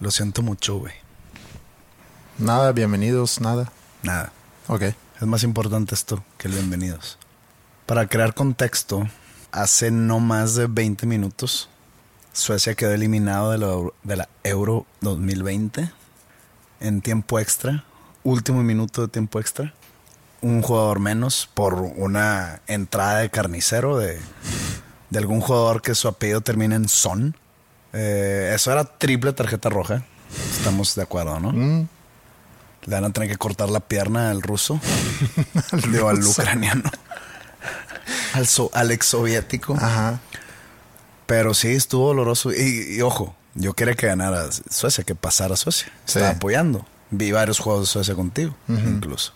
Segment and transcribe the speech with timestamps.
[0.00, 0.94] Lo siento mucho, güey.
[2.38, 3.70] Nada, bienvenidos, nada.
[4.02, 4.32] Nada.
[4.66, 4.82] Ok.
[5.20, 7.18] Es más importante esto que el bienvenidos.
[7.84, 9.06] Para crear contexto,
[9.52, 11.68] hace no más de 20 minutos,
[12.32, 15.92] Suecia quedó eliminado de la, de la Euro 2020
[16.80, 17.84] en tiempo extra,
[18.24, 19.74] último minuto de tiempo extra.
[20.40, 24.18] Un jugador menos por una entrada de carnicero de,
[25.10, 27.36] de algún jugador que su apellido termina en Son.
[27.92, 30.04] Eh, eso era triple tarjeta roja.
[30.56, 31.52] Estamos de acuerdo, ¿no?
[31.52, 31.88] Mm.
[32.86, 34.80] Le van a tener que cortar la pierna al ruso.
[35.92, 36.90] Digo, al ucraniano.
[38.34, 39.74] al, so- al ex soviético.
[39.74, 40.20] Ajá.
[41.26, 42.52] Pero sí, estuvo doloroso.
[42.52, 45.88] Y, y ojo, yo quería que ganara Suecia, que pasara Suecia.
[46.04, 46.18] Sí.
[46.18, 46.86] Estaba apoyando.
[47.10, 49.32] Vi varios juegos de Suecia contigo, incluso.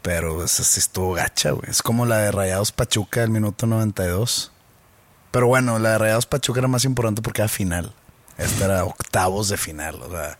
[0.00, 1.68] Pero esa sí estuvo gacha, güey.
[1.68, 4.51] Es como la de Rayados Pachuca del minuto 92.
[5.32, 7.92] Pero bueno, la de Rayados Pachuca era más importante porque era final.
[8.38, 10.00] Esta era octavos de final.
[10.02, 10.38] O sea,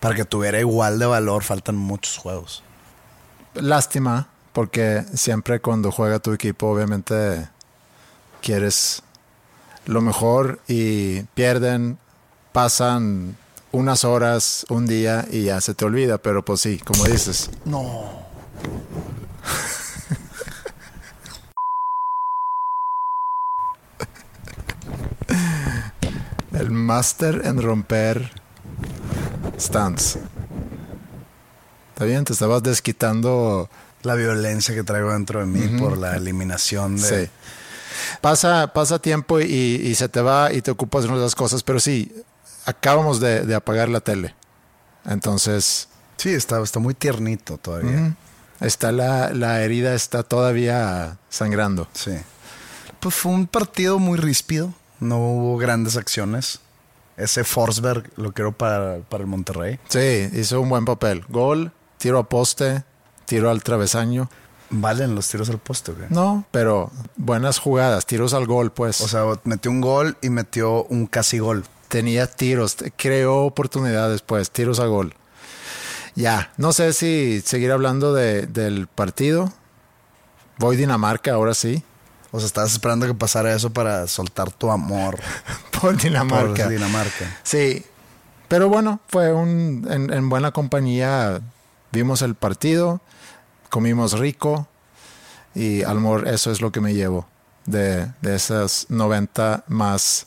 [0.00, 2.64] para que tuviera igual de valor, faltan muchos juegos.
[3.54, 7.48] Lástima, porque siempre cuando juega tu equipo, obviamente
[8.40, 9.02] quieres
[9.84, 11.98] lo mejor y pierden,
[12.52, 13.36] pasan
[13.72, 16.16] unas horas, un día y ya se te olvida.
[16.18, 18.22] Pero pues sí, como dices, No.
[26.62, 28.30] El máster en romper
[29.58, 30.18] stands.
[31.92, 33.68] Está bien, te estabas desquitando.
[34.02, 37.26] La violencia que traigo dentro de mí por la eliminación de...
[37.26, 37.30] Sí.
[38.20, 41.78] Pasa, pasa tiempo y, y se te va y te ocupas de otras cosas, pero
[41.78, 42.12] sí,
[42.64, 44.34] acabamos de, de apagar la tele.
[45.04, 48.14] Entonces, Sí, está, está muy tiernito todavía.
[48.60, 51.88] está la, la herida está todavía sangrando.
[51.94, 52.12] Sí.
[53.00, 54.72] Pues fue un partido muy ríspido.
[55.02, 56.60] No hubo grandes acciones.
[57.16, 59.78] Ese Forsberg lo quiero para, para el Monterrey.
[59.88, 61.24] Sí, hizo un buen papel.
[61.28, 62.84] Gol, tiro a poste,
[63.26, 64.30] tiro al travesaño.
[64.70, 66.06] Valen los tiros al poste, güey.
[66.08, 69.00] No, pero buenas jugadas, tiros al gol, pues.
[69.02, 71.64] O sea, metió un gol y metió un casi gol.
[71.88, 75.14] tenía tiros, creó oportunidades, pues, tiros a gol.
[76.14, 79.52] Ya, no sé si seguir hablando de- del partido.
[80.58, 81.82] Voy Dinamarca, ahora sí.
[82.32, 85.20] O sea, estabas esperando que pasara eso para soltar tu amor
[85.80, 86.64] Por Dinamarca.
[86.64, 87.38] por Dinamarca.
[87.42, 87.84] Sí,
[88.48, 91.40] pero bueno, fue un en, en buena compañía.
[91.92, 93.00] Vimos el partido,
[93.68, 94.66] comimos rico
[95.54, 97.26] y amor, eso es lo que me llevo
[97.66, 100.26] de, de esas 90 más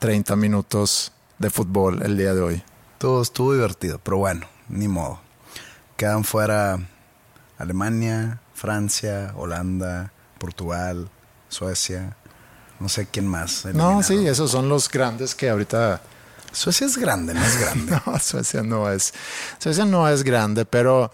[0.00, 2.62] 30 minutos de fútbol el día de hoy.
[2.98, 5.20] Todo estuvo divertido, pero bueno, ni modo.
[5.96, 6.78] Quedan fuera
[7.58, 11.08] Alemania, Francia, Holanda, Portugal,
[11.54, 12.16] Suecia.
[12.80, 13.64] No sé quién más.
[13.72, 16.00] No, sí, esos son los grandes que ahorita
[16.52, 17.92] Suecia es grande, no es grande.
[18.06, 19.14] No, Suecia no es.
[19.58, 21.12] Suecia no es grande, pero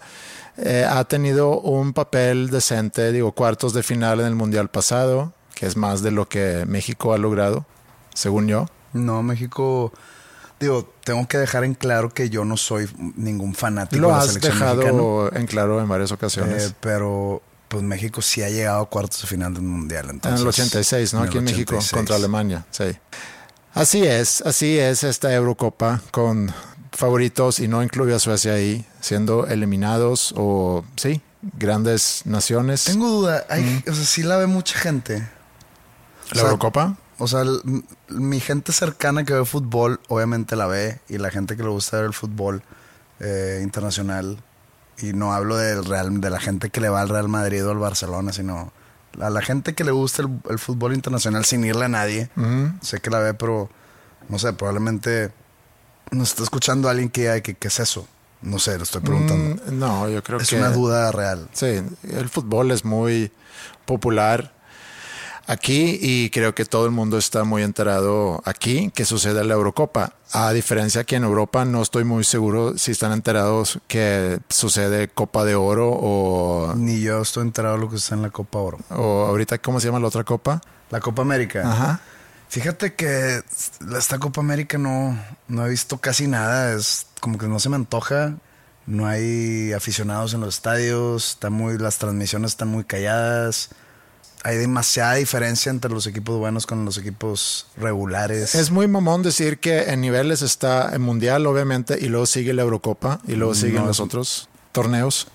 [0.57, 5.67] eh, ha tenido un papel decente, digo, cuartos de final en el Mundial pasado, que
[5.67, 7.65] es más de lo que México ha logrado,
[8.15, 8.65] según yo.
[8.93, 9.93] No, México.
[10.59, 14.19] Digo, tengo que dejar en claro que yo no soy ningún fanático Lo de la
[14.19, 14.81] has selección dejado
[15.23, 15.39] mexicana.
[15.39, 16.63] en claro en varias ocasiones.
[16.69, 17.41] eh, pero
[17.71, 20.09] pues México sí ha llegado a cuartos de final del mundial.
[20.09, 21.19] en el 86, ¿no?
[21.19, 21.91] en el Aquí en México, 86.
[21.93, 22.83] contra Alemania, sí.
[23.73, 26.53] Así es, así es esta Eurocopa con
[26.91, 31.21] favoritos y no incluye a Suecia ahí, siendo eliminados o, sí,
[31.57, 32.83] grandes naciones.
[32.83, 35.15] Tengo duda, hay, o sea, sí la ve mucha gente.
[35.15, 36.97] O ¿La sea, Eurocopa?
[37.17, 37.61] O sea, el-
[38.09, 41.95] mi gente cercana que ve fútbol, obviamente la ve, y la gente que le gusta
[41.97, 42.63] ver el fútbol
[43.21, 44.43] eh, internacional,
[44.99, 47.71] y no hablo del Real, de la gente que le va al Real Madrid o
[47.71, 48.71] al Barcelona, sino
[49.19, 52.29] a la gente que le gusta el, el fútbol internacional sin irle a nadie.
[52.81, 53.69] Sé que la ve, pero
[54.29, 55.31] no sé, probablemente
[56.11, 58.07] nos está escuchando alguien que, ay, que, ¿qué es eso?
[58.41, 59.61] No sé, lo estoy preguntando.
[59.65, 60.57] Mm, no, yo creo es que...
[60.57, 61.47] una duda real.
[61.53, 63.31] Sí, el fútbol es muy
[63.85, 64.53] popular
[65.47, 69.53] aquí y creo que todo el mundo está muy enterado aquí que sucede en la
[69.53, 70.13] Eurocopa.
[70.33, 75.43] A diferencia que en Europa no estoy muy seguro si están enterados que sucede Copa
[75.43, 78.77] de Oro o, Ni yo estoy enterado de lo que está en la Copa Oro.
[78.89, 80.61] o ahorita, ¿cómo se llama la otra copa?
[80.89, 81.69] La Copa América.
[81.69, 82.01] Ajá.
[82.49, 83.41] Fíjate que
[83.97, 85.17] esta Copa América no,
[85.47, 86.73] no he visto casi nada.
[86.73, 88.33] Es como que no se me antoja.
[88.85, 91.29] No hay aficionados en los estadios.
[91.29, 93.69] Está muy, las transmisiones están muy calladas.
[94.43, 98.55] Hay demasiada diferencia entre los equipos buenos con los equipos regulares.
[98.55, 102.63] Es muy mamón decir que en niveles está el Mundial, obviamente, y luego sigue la
[102.63, 105.27] Eurocopa y luego siguen No, los otros torneos.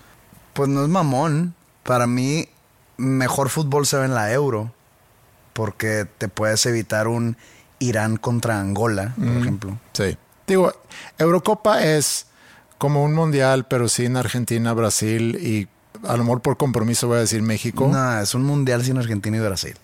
[0.53, 1.55] Pues no es mamón.
[1.83, 2.49] Para mí,
[2.97, 4.73] mejor fútbol se ve en la Euro.
[5.53, 7.37] Porque te puedes evitar un
[7.79, 9.79] Irán contra Angola, por ejemplo.
[9.93, 10.17] Sí.
[10.45, 10.73] Digo,
[11.17, 12.27] Eurocopa es
[12.77, 15.67] como un mundial, pero sin Argentina, Brasil y
[16.05, 17.89] a lo mejor por compromiso voy a decir México.
[17.91, 19.77] No, es un mundial sin Argentina y Brasil.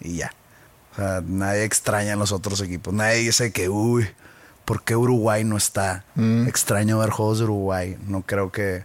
[0.00, 0.32] Y ya.
[0.92, 2.92] O sea, nadie extraña a los otros equipos.
[2.92, 4.06] Nadie dice que, uy,
[4.64, 6.04] ¿por qué Uruguay no está?
[6.46, 7.96] Extraño ver juegos de Uruguay.
[8.06, 8.84] No creo que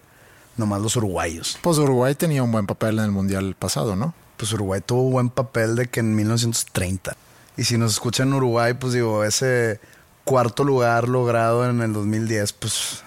[0.56, 1.60] nomás los uruguayos.
[1.62, 4.14] Pues Uruguay tenía un buen papel en el mundial pasado, ¿no?
[4.38, 7.16] Pues Uruguay tuvo buen papel de que en 1930.
[7.58, 9.80] Y si nos escuchan en Uruguay, pues digo, ese
[10.24, 13.04] cuarto lugar logrado en el 2010, pues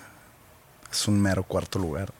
[0.90, 2.12] es un mero cuarto lugar.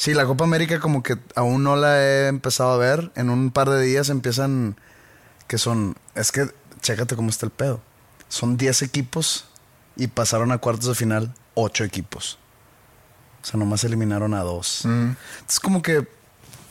[0.00, 3.12] Sí, la Copa América como que aún no la he empezado a ver.
[3.16, 4.76] En un par de días empiezan
[5.46, 5.94] que son...
[6.14, 6.48] Es que,
[6.80, 7.82] chécate cómo está el pedo.
[8.30, 9.44] Son 10 equipos
[9.96, 12.38] y pasaron a cuartos de final 8 equipos.
[13.42, 14.86] O sea, nomás eliminaron a dos.
[15.46, 16.08] Es como que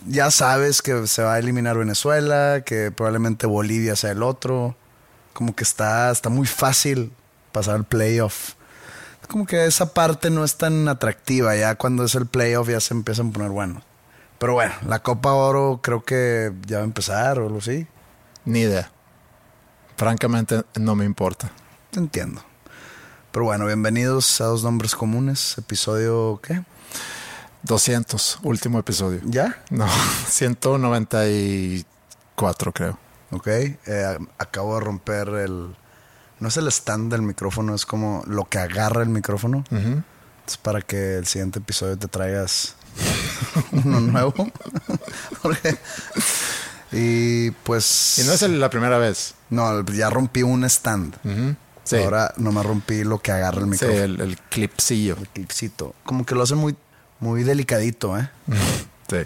[0.08, 4.76] ya sabes que se va a eliminar Venezuela, que probablemente Bolivia sea el otro.
[5.34, 7.14] Como que está, está muy fácil
[7.52, 8.54] pasar al playoff.
[9.30, 11.56] Como que esa parte no es tan atractiva.
[11.56, 13.84] Ya cuando es el playoff ya se empiezan a poner buenos.
[14.40, 17.86] Pero bueno, la Copa Oro creo que ya va a empezar o algo así.
[18.46, 18.92] Ni idea.
[19.98, 21.52] Francamente, no me importa.
[21.92, 22.42] Te entiendo.
[23.32, 25.60] Pero bueno, bienvenidos a Dos Nombres Comunes.
[25.60, 26.64] Episodio, ¿qué?
[27.64, 29.22] 200, último episodio.
[29.26, 29.62] ¿Ya?
[29.70, 29.88] No,
[30.28, 32.98] 194 creo.
[33.30, 33.48] Ok.
[33.48, 35.76] Eh, acabo de romper el...
[36.40, 39.64] No es el stand del micrófono, es como lo que agarra el micrófono.
[40.48, 42.76] Es para que el siguiente episodio te traigas
[43.72, 44.34] uno nuevo.
[45.42, 45.78] Porque-
[46.92, 48.18] y pues...
[48.20, 49.36] Y no es la primera vez.
[49.50, 51.16] No, ya rompí un stand.
[51.24, 51.56] Ujú.
[51.84, 54.04] Sí, Ahora nomás rompí lo que agarra el sí, micrófono.
[54.04, 55.18] el, el clipsillo.
[55.20, 55.96] el clipcito.
[56.04, 56.76] Como que lo hace muy,
[57.20, 58.30] muy delicadito, ¿eh?
[59.10, 59.18] Sí.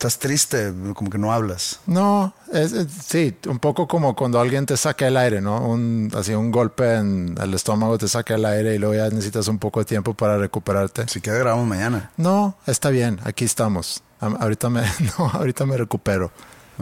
[0.00, 1.80] Estás triste, como que no hablas.
[1.84, 5.60] No, es, es- sí, un poco como cuando alguien te saca el aire, ¿no?
[5.60, 9.46] Un, así un golpe en el estómago te saca el aire y luego ya necesitas
[9.48, 11.06] un poco de tiempo para recuperarte.
[11.06, 12.12] Si quieres grabamos mañana.
[12.16, 14.02] No, está bien, aquí estamos.
[14.20, 14.80] Am- ahorita me,
[15.18, 16.32] no, ahorita me recupero.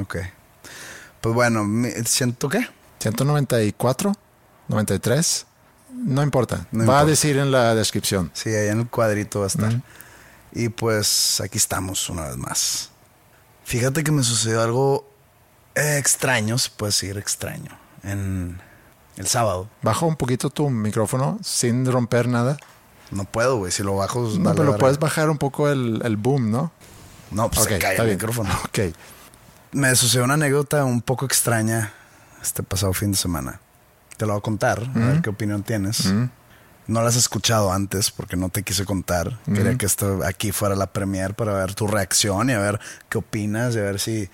[0.00, 0.19] Ok.
[1.20, 1.67] Pues bueno,
[2.05, 2.69] ¿siento qué?
[3.00, 4.12] 194,
[4.69, 5.44] 93,
[5.93, 6.69] no importa.
[6.70, 7.00] No Va importa.
[7.00, 8.31] a decir en la descripción.
[8.32, 9.73] Sí, ahí en el cuadrito va a estar.
[10.53, 12.91] Y pues aquí estamos una vez más.
[13.69, 15.06] Fíjate que me sucedió algo
[15.75, 17.70] extraño, se puede decir extraño,
[18.03, 18.59] en
[19.19, 19.69] el sábado.
[19.82, 22.56] Baja un poquito tu micrófono sin romper nada.
[23.11, 24.20] No puedo, güey, si lo bajo...
[24.23, 24.79] No, vale pero verga.
[24.79, 26.73] puedes bajar un poco el, el boom, ¿no?
[27.31, 28.17] No, pues se cae el bien.
[28.17, 28.49] micrófono.
[28.65, 28.79] Ok.
[29.73, 31.93] Me sucedió una anécdota un poco extraña
[32.41, 33.60] este pasado fin de semana.
[34.17, 36.10] Te lo voy a contar, a ver qué opinión tienes.
[36.89, 39.39] No la has escuchado antes porque no te quise contar.
[39.45, 42.81] Quería que esto aquí fuera la premier para ver tu reacción y a ver
[43.11, 44.29] qué opinas y a ver si...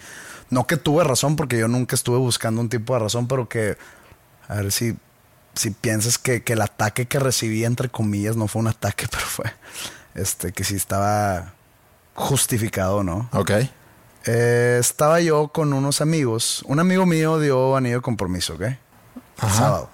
[0.51, 3.77] No que tuve razón porque yo nunca estuve buscando un tipo de razón, pero que...
[4.47, 4.97] A ver si,
[5.55, 9.25] si piensas que, que el ataque que recibí, entre comillas, no fue un ataque, pero
[9.27, 9.53] fue...
[10.15, 11.55] Este, que si estaba
[12.15, 13.29] justificado o no.
[13.33, 13.51] Ok.
[14.27, 16.63] Eh, estaba yo con unos amigos.
[16.69, 18.61] Un amigo mío dio anillo de compromiso, ¿ok?
[18.61, 18.79] El
[19.39, 19.55] Ajá.
[19.59, 19.91] sábado.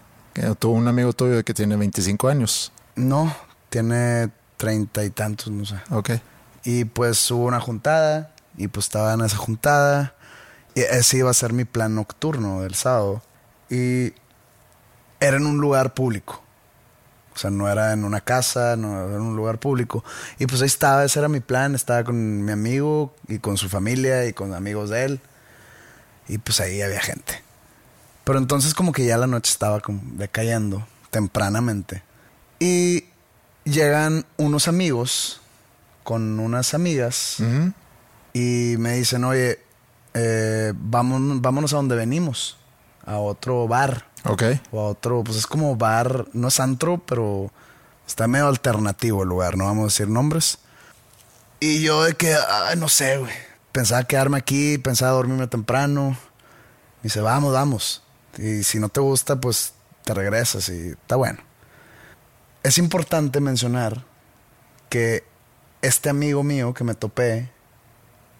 [0.58, 2.72] Tuvo un amigo tuyo que tiene 25 años.
[2.94, 3.34] No,
[3.68, 5.76] tiene treinta y tantos, no sé.
[5.90, 6.10] Ok.
[6.64, 10.14] Y pues hubo una juntada y pues estaba en esa juntada.
[10.74, 13.22] Y ese iba a ser mi plan nocturno del sábado.
[13.68, 14.12] Y
[15.18, 16.42] era en un lugar público.
[17.34, 20.04] O sea, no era en una casa, no era en un lugar público.
[20.38, 21.74] Y pues ahí estaba, ese era mi plan.
[21.74, 25.20] Estaba con mi amigo y con su familia y con amigos de él.
[26.28, 27.42] Y pues ahí había gente.
[28.30, 32.04] Pero entonces como que ya la noche estaba como decayendo tempranamente.
[32.60, 33.06] Y
[33.64, 35.40] llegan unos amigos
[36.04, 37.38] con unas amigas
[38.32, 39.58] y me dicen, oye,
[40.14, 42.56] eh, vámonos, vámonos a donde venimos,
[43.04, 44.44] a otro bar Ok.
[44.70, 47.50] o a otro, pues es como bar, no es antro, pero
[48.06, 50.58] Está medio alternativo el lugar, no vamos a decir nombres.
[51.58, 53.32] Y yo de que, ay, no sé, güey.
[53.72, 56.16] Pensaba quedarme aquí, pensaba dormirme temprano.
[57.00, 58.04] Y dice, vamos, vamos.
[58.38, 61.38] Y si no te gusta, pues te regresas y está bueno.
[62.62, 64.04] Es importante mencionar
[64.88, 65.24] que
[65.82, 67.50] este amigo mío que me topé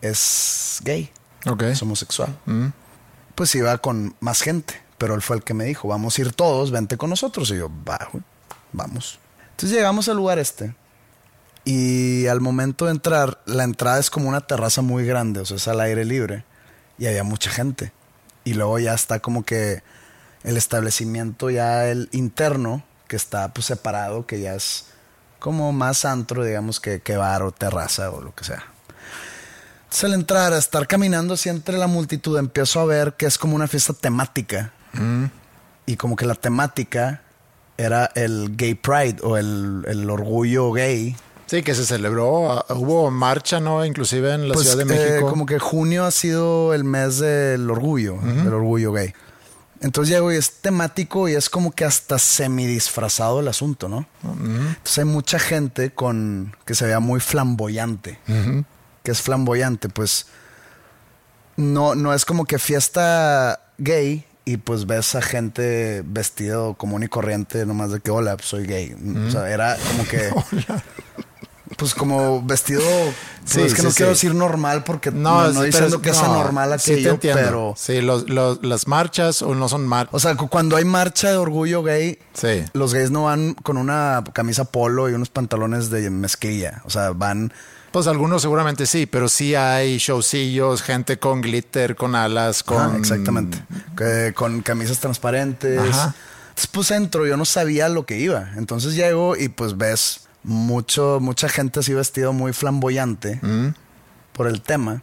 [0.03, 1.11] es gay,
[1.47, 1.63] Ok.
[1.63, 2.39] es homosexual.
[2.47, 2.69] Mm.
[3.35, 6.33] Pues iba con más gente, pero él fue el que me dijo, vamos a ir
[6.33, 7.51] todos, vente con nosotros.
[7.51, 8.23] Y yo, va, güey,
[8.73, 9.19] vamos.
[9.53, 10.75] Entonces llegamos al lugar este
[11.65, 15.57] y al momento de entrar, la entrada es como una terraza muy grande, o sea,
[15.59, 16.45] es al aire libre
[16.99, 17.93] y había mucha gente.
[18.51, 19.81] Y luego ya está como que
[20.43, 24.87] el establecimiento ya el interno, que está pues separado, que ya es
[25.39, 28.65] como más antro, digamos, que, que bar o terraza o lo que sea.
[29.85, 33.39] Entonces al entrar, a estar caminando así entre la multitud, empiezo a ver que es
[33.39, 34.73] como una fiesta temática.
[35.87, 37.23] Y como que la temática
[37.77, 41.15] era el gay pride o el, el orgullo gay.
[41.51, 42.53] Sí, que se celebró.
[42.53, 43.85] ah, Hubo marcha, ¿no?
[43.85, 45.29] Inclusive en la Pues, Ciudad de eh, México.
[45.29, 49.13] como que junio ha sido el mes del orgullo, del orgullo gay.
[49.81, 54.07] Entonces llego y es temático y es como que hasta semi disfrazado el asunto, ¿no?
[54.23, 58.21] Entonces hay mucha gente con que se vea muy flamboyante.
[59.03, 60.27] Que es flamboyante, pues
[61.57, 67.09] no, no es como que fiesta gay y pues ves a gente vestido común y
[67.09, 68.95] corriente, nomás de que hola, soy gay.
[69.27, 70.31] O sea, era como que.
[71.81, 72.83] Pues como vestido.
[72.83, 73.15] pues,
[73.47, 76.17] Sí, es que sí, no quiero decir normal porque no, no, pero diciendo que es
[76.23, 77.41] no, anormal aquello, entiendo.
[77.43, 77.75] pero.
[77.77, 80.15] Sí, los- los- las marchas o no son marchas.
[80.15, 82.63] O sea, cu- cuando hay marcha de orgullo gay, Sí.
[82.75, 86.83] los gays no van con una camisa polo y unos pantalones de mezclilla.
[86.85, 87.53] O sea, van.
[87.93, 92.77] Pues algunos seguramente sí, pero sí hay showcillos, gente con glitter, con alas, con...
[92.81, 93.59] Ajá, exactamente.
[93.97, 95.81] Que- con camisas transparentes.
[95.81, 96.15] Ajá.
[96.51, 98.51] Entonces, pues entro, yo no sabía lo que iba.
[98.57, 103.75] Entonces llego y pues ves mucho, mucha gente así vestido muy flamboyante Mm.
[104.33, 105.03] por el tema.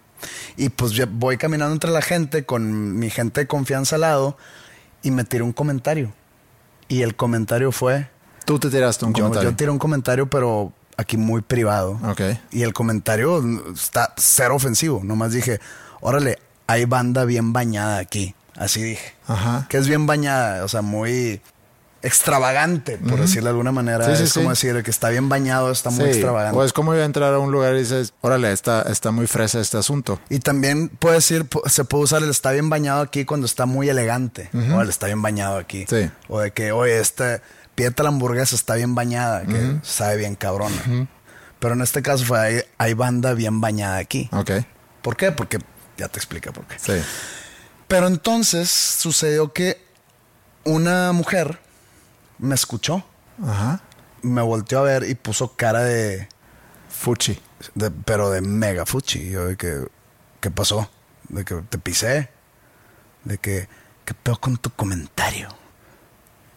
[0.56, 4.38] Y pues voy caminando entre la gente con mi gente de confianza al lado
[5.04, 6.12] y me tiré un comentario.
[6.88, 8.10] Y el comentario fue...
[8.46, 9.50] Tú te tiraste un Yo, comentario.
[9.52, 12.00] yo tiré un comentario, pero aquí muy privado.
[12.06, 12.22] Ok.
[12.52, 15.02] Y el comentario está cero ofensivo.
[15.04, 15.60] Nomás dije,
[16.02, 18.34] órale, hay banda bien bañada aquí.
[18.56, 19.14] Así dije.
[19.28, 19.68] Ajá.
[19.70, 21.42] Que es bien bañada, o sea, muy
[22.02, 24.06] extravagante, por decirlo de alguna manera.
[24.06, 24.68] Sí, sí, es como sí.
[24.68, 26.58] decir, el que está bien bañado está muy extravagante.
[26.58, 29.78] O es como entrar a un lugar y dices, órale, está, está muy fresa este
[29.78, 30.20] asunto.
[30.30, 33.90] Y también puede decir, se puede usar el está bien bañado aquí cuando está muy
[33.90, 34.50] elegante.
[34.74, 35.86] O el está bien bañado aquí.
[35.90, 36.10] Sí.
[36.28, 37.42] O de que, oye, este
[37.76, 41.08] pieta la hamburguesa está bien bañada, que sabe bien cabrona.
[41.60, 44.30] Pero en este caso fue, hay, hay banda bien bañada aquí.
[44.32, 44.52] Ok.
[45.02, 45.32] ¿Por qué?
[45.32, 45.60] Porque
[45.98, 46.76] ya te explica por qué.
[46.78, 46.94] Sí.
[47.88, 49.82] Pero entonces sucedió que
[50.64, 51.60] una mujer
[52.40, 53.04] me escuchó,
[53.44, 53.82] Ajá.
[54.22, 56.28] me volteó a ver y puso cara de,
[56.90, 57.40] Fuchi.
[57.76, 59.30] de- pero de mega fuchi.
[59.30, 59.88] Yo de que,
[60.40, 60.90] ¿qué pasó?
[61.30, 62.30] De que te pisé.
[63.24, 63.68] De que,
[64.06, 65.50] ¿qué peor con tu comentario?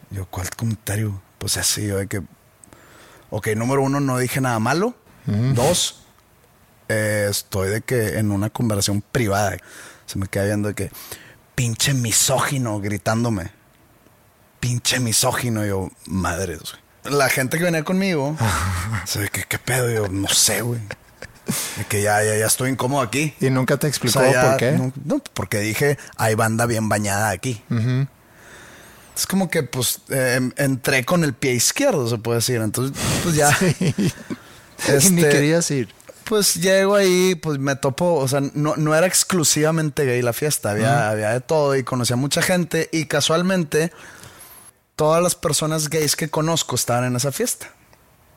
[0.09, 1.21] Yo, ¿cuál comentario?
[1.37, 2.21] Pues así, yo de que,
[3.29, 4.95] ok, número uno, no dije nada malo.
[5.25, 6.03] Dos,
[6.89, 9.57] eh, estoy de que en una conversación privada.
[10.05, 10.91] Se me queda viendo de que,
[11.55, 13.51] pinche misógino, gritándome.
[14.61, 15.65] Pinche misógino.
[15.65, 17.15] Yo, madre, güey.
[17.17, 18.37] La gente que venía conmigo,
[19.05, 19.91] se ve que, ¿qué pedo?
[19.91, 20.79] Yo, no sé, güey.
[21.89, 23.33] Que ya, ya, ya estoy incómodo aquí.
[23.41, 24.71] ¿Y nunca te O explicó sea, ya por qué?
[24.73, 27.61] No, no, porque dije, hay banda bien bañada aquí.
[29.17, 32.61] Es como que, pues, eh, em- entré con el pie izquierdo, se puede decir.
[32.61, 33.49] Entonces, pues ya.
[33.79, 35.93] Y ni Este, querías ir.
[36.23, 40.71] Pues llego ahí, pues me topo, o sea, no, no era exclusivamente gay la fiesta,
[40.71, 43.91] había, había de todo y conocía mucha gente y casualmente
[45.01, 47.71] todas las personas gays que conozco estaban en esa fiesta.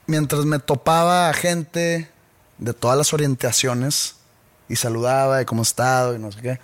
[0.06, 2.08] Mientras me topaba a gente
[2.56, 4.14] de todas las orientaciones
[4.66, 6.60] y saludaba de cómo he estado y no sé qué,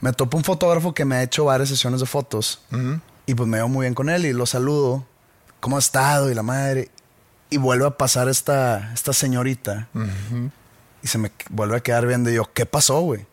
[0.00, 2.62] me topo un fotógrafo que me ha hecho varias sesiones de fotos
[3.26, 5.04] y pues me veo muy bien con él y lo saludo,
[5.60, 6.90] cómo ha estado y la madre.
[7.50, 9.88] Y vuelve a pasar esta, esta señorita.
[11.02, 12.30] Y se me vuelve a quedar viendo.
[12.30, 13.26] Y yo, ¿qué pasó, güey?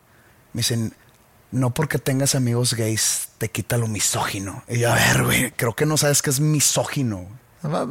[0.52, 0.92] Me dicen,
[1.52, 4.64] no porque tengas amigos gays te quita lo misógino.
[4.68, 7.28] Y yo, a ver, güey, creo que no sabes qué es misógino.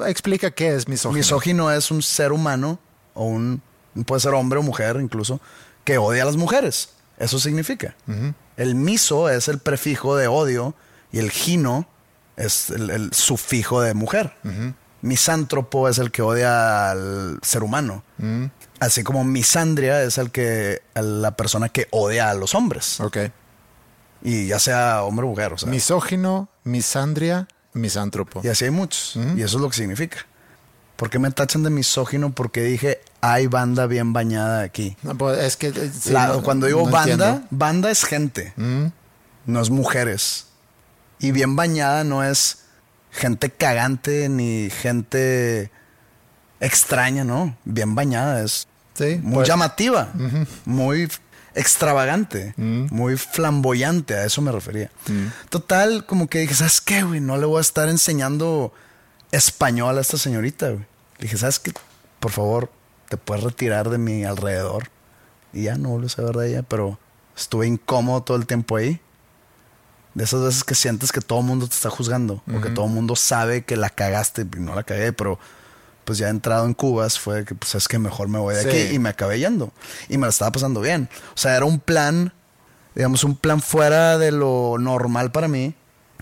[0.08, 1.18] Explica qué es misógino.
[1.18, 2.80] Misógino es un ser humano,
[3.14, 3.62] o un,
[4.06, 5.40] puede ser hombre o mujer incluso,
[5.84, 6.90] que odia a las mujeres.
[7.18, 7.96] Eso significa.
[8.58, 10.74] El miso es el prefijo de odio
[11.12, 11.88] y el gino
[12.36, 14.34] es el, el sufijo de mujer.
[15.02, 18.04] Misántropo es el que odia al ser humano.
[18.80, 23.00] Así como misandria es el que la persona que odia a los hombres.
[24.24, 25.54] Y ya sea hombre o mujer.
[25.54, 28.42] O sea, Misógino, misandria, misántropo.
[28.44, 29.16] y así hay muchos.
[29.36, 30.18] Y eso es lo que significa.
[30.96, 32.32] ¿Por qué me tachan de misógino?
[32.32, 34.96] Porque dije, hay banda bien bañada aquí.
[35.02, 37.48] No, pues, es que eh, sí, La- no- cuando digo no banda, entiendo.
[37.50, 38.54] banda es gente,
[39.46, 40.46] no es mujeres.
[41.20, 42.66] Y bien bañada no es
[43.12, 45.72] gente cagante ni gente
[46.60, 47.56] extraña, ¿no?
[47.66, 50.10] Bien bañada es Sí, muy pues, llamativa,
[50.66, 51.10] muy
[51.56, 54.92] extravagante, muy flamboyante, a eso me refería.
[55.50, 57.20] Total, como que dije, ¿sabes qué, güey?
[57.20, 58.74] No le voy a estar enseñando
[59.32, 60.86] español a esta señorita, güey.
[61.20, 61.74] Dije, ¿sabes qué?
[62.20, 62.72] Por favor,
[63.10, 64.90] te puedes retirar de mi alrededor.
[65.54, 66.98] Y ya no vuelvo a saber de ella, pero
[67.36, 69.02] estuve incómodo todo el tiempo ahí.
[70.14, 72.86] De esas veces que sientes que todo el mundo te está juzgando, o que todo
[72.86, 75.40] el mundo sabe que la cagaste, y no la cagué, pero
[76.06, 78.70] pues ya entrado en Cubas fue que pues es que mejor me voy de Sí.
[78.70, 79.72] aquí y me acabé yendo.
[80.10, 81.10] Y me la estaba pasando bien.
[81.34, 82.34] O sea, era un plan,
[82.96, 85.76] digamos, un plan fuera de lo normal para mí.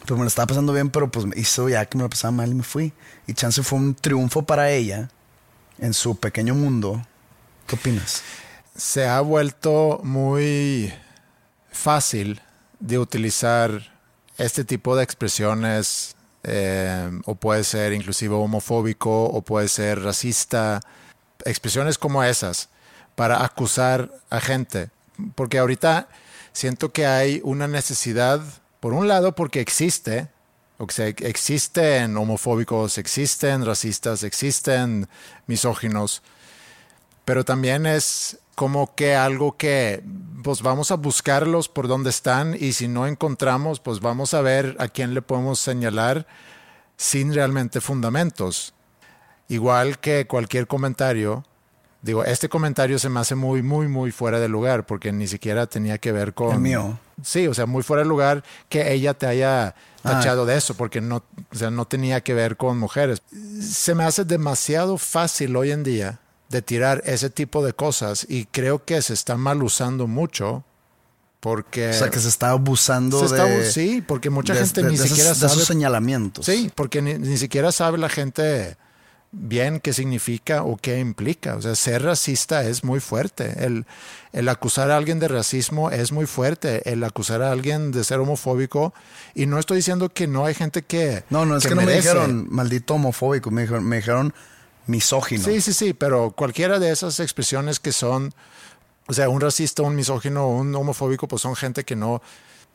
[0.05, 2.31] Pues me la estaba pasando bien, pero pues me hizo ya que me la pasaba
[2.31, 2.93] mal y me fui.
[3.27, 5.09] Y chance fue un triunfo para ella
[5.77, 7.01] en su pequeño mundo.
[7.67, 8.21] ¿Qué opinas?
[8.75, 10.93] se ha vuelto muy
[11.69, 12.41] fácil
[12.79, 13.91] de utilizar
[14.37, 20.79] este tipo de expresiones eh, o puede ser inclusive homofóbico o puede ser racista,
[21.45, 22.69] expresiones como esas
[23.15, 24.89] para acusar a gente.
[25.35, 26.07] Porque ahorita
[26.53, 28.41] siento que hay una necesidad,
[28.79, 30.29] por un lado porque existe,
[30.77, 35.09] o sea, existen homofóbicos, existen racistas, existen
[35.47, 36.21] misóginos,
[37.25, 40.03] pero también es como que algo que
[40.43, 44.75] pues vamos a buscarlos por donde están y si no encontramos pues vamos a ver
[44.79, 46.27] a quién le podemos señalar
[46.97, 48.73] sin realmente fundamentos.
[49.47, 51.45] Igual que cualquier comentario,
[52.01, 55.65] digo, este comentario se me hace muy, muy, muy fuera de lugar porque ni siquiera
[55.65, 56.55] tenía que ver con...
[56.55, 56.99] El mío.
[57.23, 59.73] Sí, o sea, muy fuera de lugar que ella te haya
[60.03, 60.13] Ah.
[60.13, 63.21] tachado de eso, porque no, o sea, no tenía que ver con mujeres.
[63.61, 68.45] Se me hace demasiado fácil hoy en día de tirar ese tipo de cosas y
[68.45, 70.63] creo que se está mal usando mucho
[71.39, 71.89] porque...
[71.89, 73.71] O sea, que se está abusando se está- de...
[73.71, 75.63] sí, porque mucha de- gente de- ni de esos- siquiera esos sabe...
[75.65, 76.45] señalamientos.
[76.45, 78.77] Sí, porque ni, ni siquiera sabe la gente
[79.31, 81.55] bien qué significa o qué implica.
[81.55, 83.63] O sea, ser racista es muy fuerte.
[83.63, 83.85] El,
[84.33, 86.91] el acusar a alguien de racismo es muy fuerte.
[86.91, 88.93] El acusar a alguien de ser homofóbico.
[89.35, 91.23] Y no estoy diciendo que no hay gente que.
[91.29, 94.33] No, no, es que, no me dijeron maldito homofóbico, me dijeron, me dijeron
[94.89, 95.43] misógino.
[95.43, 98.33] Sí, sí, sí, pero cualquiera de esas expresiones que son.
[99.07, 102.21] O sea, un racista, un misógino, un homofóbico, pues son gente que no.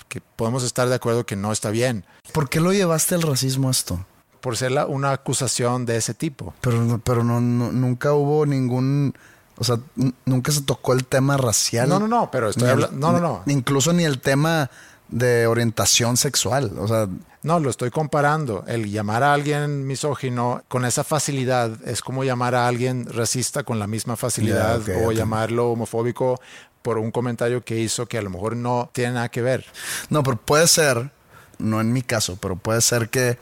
[0.08, 2.04] que podemos estar de acuerdo que no está bien.
[2.32, 4.04] ¿Por qué lo llevaste el racismo a esto?
[4.40, 6.52] Por ser la- una acusación de ese tipo.
[6.60, 9.14] Pero, no- pero no, no- nunca hubo ningún,
[9.56, 9.78] o sea,
[10.26, 11.88] nunca se tocó el tema racial.
[11.88, 12.96] No, no, no, pero estoy hablando.
[12.98, 13.42] No, no, no.
[13.46, 14.68] Incluso ni el tema
[15.08, 16.72] de orientación sexual.
[16.78, 17.08] O sea,
[17.42, 18.64] No, lo estoy comparando.
[18.66, 23.78] El llamar a alguien misógino con esa facilidad es como llamar a alguien racista con
[23.78, 26.40] la misma facilidad o llamarlo homofóbico
[26.80, 29.64] por un comentario que hizo que a lo mejor no tiene nada que ver.
[30.08, 31.10] no, pero puede ser,
[31.58, 33.38] no en mi caso, pero puede ser que,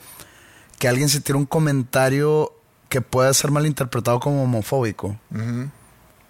[0.78, 2.52] que alguien se tire un comentario
[2.88, 5.16] que puede ser malinterpretado como homofóbico.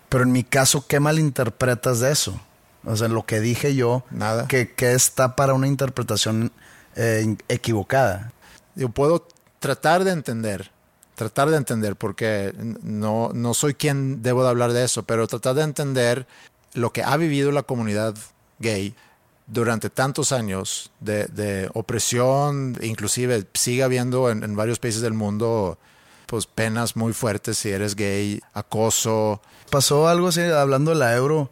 [0.09, 2.38] Pero en mi caso, ¿qué malinterpretas de eso?
[2.85, 4.49] O sea, lo que dije yo, Nada.
[4.49, 6.53] que, que está para una interpretación
[6.97, 8.33] eh, equivocada.
[8.75, 9.27] Yo puedo
[9.61, 10.71] tratar de entender,
[11.14, 15.55] tratar de entender, porque no, no soy quien debo de hablar de eso, pero tratar
[15.55, 16.27] de entender
[16.75, 18.14] lo que ha vivido la comunidad
[18.59, 18.95] gay
[19.47, 25.79] durante tantos años de, de opresión, inclusive sigue habiendo en, en varios países del mundo
[26.27, 29.42] pues penas muy fuertes si eres gay, acoso.
[29.71, 31.51] Pasó algo así, hablando de la euro,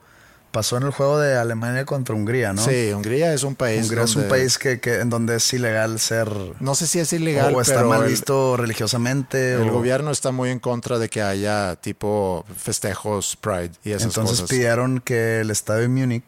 [0.50, 2.64] pasó en el juego de Alemania contra Hungría, ¿no?
[2.64, 3.84] Sí, Hungría es un país.
[3.84, 6.28] Hungría es un país que, que- en donde es ilegal ser...
[6.60, 9.54] No sé si es ilegal, o está pero mal el- visto religiosamente.
[9.54, 14.04] El o- gobierno está muy en contra de que haya tipo festejos Pride y esas
[14.08, 14.50] Entonces cosas.
[14.50, 16.24] pidieron que el estadio de Múnich,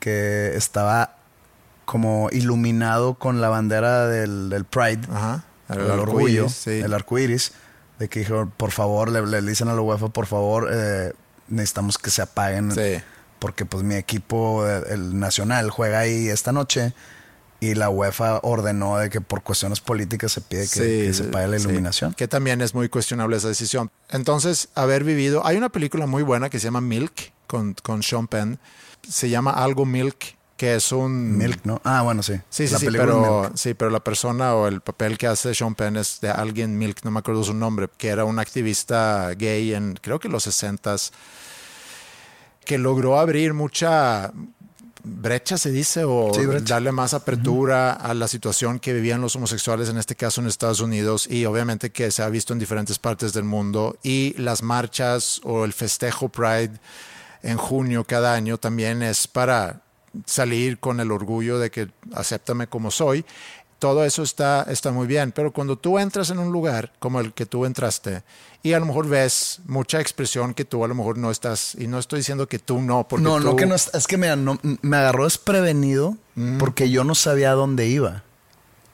[0.00, 1.16] que estaba
[1.84, 5.44] como iluminado con la bandera del, del Pride, Ajá.
[5.68, 6.70] el, El, orgullo, sí.
[6.80, 7.52] el arco iris,
[7.98, 11.12] de que dijeron, por favor, le, le dicen a la UEFA, por favor, eh,
[11.48, 12.72] necesitamos que se apaguen.
[12.72, 13.02] Sí.
[13.38, 16.94] Porque pues mi equipo, eh, el nacional, juega ahí esta noche.
[17.60, 21.28] Y la UEFA ordenó de que por cuestiones políticas se pide que, Sí, que se
[21.28, 21.64] apague la sí.
[21.64, 22.12] iluminación.
[22.12, 23.90] Que también es muy cuestionable esa decisión.
[24.10, 25.46] Entonces, haber vivido.
[25.46, 28.58] Hay una película muy buena que se llama Milk con, con Sean Penn.
[29.08, 31.36] Se llama Algo Milk, que es un.
[31.36, 31.80] Milk, ¿no?
[31.84, 32.34] Ah, bueno, sí.
[32.48, 35.96] Sí, sí, sí, pero, sí, pero la persona o el papel que hace Sean Penn
[35.96, 39.98] es de alguien Milk, no me acuerdo su nombre, que era un activista gay en
[40.00, 40.96] creo que los 60
[42.64, 44.32] que logró abrir mucha
[45.04, 49.90] brecha, se dice, o Sí, darle más apertura a la situación que vivían los homosexuales,
[49.90, 53.34] en este caso en Estados Unidos, y obviamente que se ha visto en diferentes partes
[53.34, 56.80] del mundo, y las marchas o el festejo Pride
[57.42, 59.83] en junio cada año también es para
[60.26, 63.24] salir con el orgullo de que acéptame como soy.
[63.78, 67.34] Todo eso está, está muy bien, pero cuando tú entras en un lugar como el
[67.34, 68.22] que tú entraste
[68.62, 71.86] y a lo mejor ves mucha expresión que tú a lo mejor no estás, y
[71.86, 74.96] no estoy diciendo que tú no, porque No, no que no es, que no, me
[74.96, 76.16] agarró desprevenido
[76.58, 78.22] porque yo no sabía a dónde iba.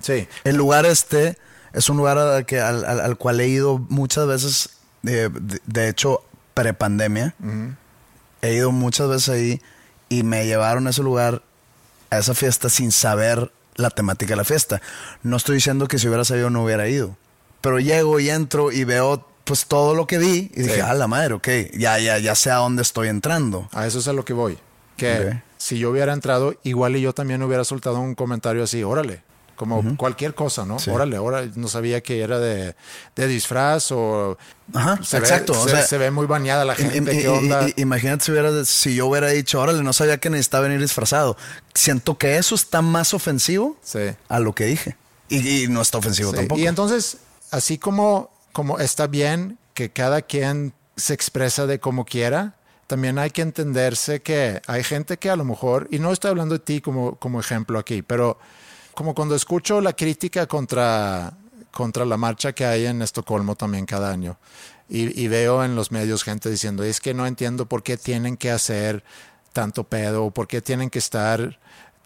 [0.00, 1.36] Sí, El lugar este
[1.72, 4.70] es un lugar al, que, al, al- al cual he ido muchas veces,
[5.06, 7.34] eh, de, de hecho, prepandemia.
[8.42, 9.60] He ido muchas veces ahí
[10.10, 11.40] y me llevaron a ese lugar,
[12.10, 14.82] a esa fiesta, sin saber la temática de la fiesta.
[15.22, 17.16] No estoy diciendo que si hubiera sabido no hubiera ido.
[17.62, 20.80] Pero llego y entro y veo pues todo lo que vi y dije, Sí.
[20.80, 23.68] ah, la madre, ok, ya, ya, ya sé a dónde estoy entrando.
[23.72, 24.58] a eso es a lo que voy.
[24.96, 29.22] Que si yo hubiera entrado, igual y yo también hubiera soltado un comentario así, órale,
[29.60, 30.78] como cualquier cosa, ¿no?
[30.78, 30.88] Sí.
[30.88, 32.74] Órale, órale, no sabía que era de,
[33.14, 34.38] de disfraz o...
[34.72, 35.52] Ajá, se ve- exacto.
[35.52, 37.66] o se, sea, se ve muy bañada la gente, ¿qué onda?
[37.76, 41.36] imagínate si, hubiera, si yo hubiera dicho, órale, no sabía que necesitaba venir disfrazado.
[41.74, 43.98] Siento que eso está más ofensivo Sí.
[44.28, 44.96] a lo que dije.
[45.28, 46.58] Y, y no está ofensivo Sí, tampoco.
[46.60, 47.18] Y entonces,
[47.50, 52.54] así como, como está bien que cada quien se expresa de como quiera,
[52.86, 56.54] también hay que entenderse que hay gente que a lo mejor, y no estoy hablando
[56.54, 58.38] de ti como, como ejemplo aquí, pero
[59.00, 61.32] como cuando escucho la crítica contra,
[61.70, 64.36] contra la marcha que hay en Estocolmo también cada año,
[64.90, 68.50] y, veo en los medios gente diciendo, es que no entiendo por qué tienen que
[68.50, 69.02] hacer
[69.54, 71.58] tanto pedo, por qué tienen que estar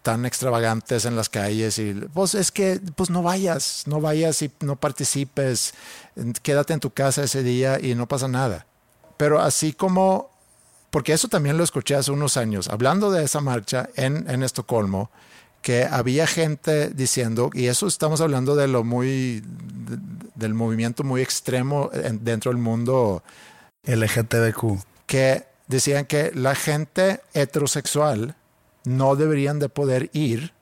[0.03, 4.49] tan extravagantes en las calles y pues es que pues no vayas, no vayas y
[4.61, 5.73] no participes,
[6.43, 8.67] quédate en tu casa ese día y no pasa nada.
[9.17, 10.29] Pero así como,
[10.91, 15.11] porque eso también lo escuché hace unos años, hablando de esa marcha en, en Estocolmo,
[15.65, 19.97] que había gente diciendo, y eso estamos hablando de lo muy, de-
[20.35, 23.23] del movimiento muy extremo en- dentro del mundo
[23.83, 24.77] LGTBQ.
[25.07, 28.35] que decían que la gente heterosexual
[28.83, 30.53] no deberían de poder ir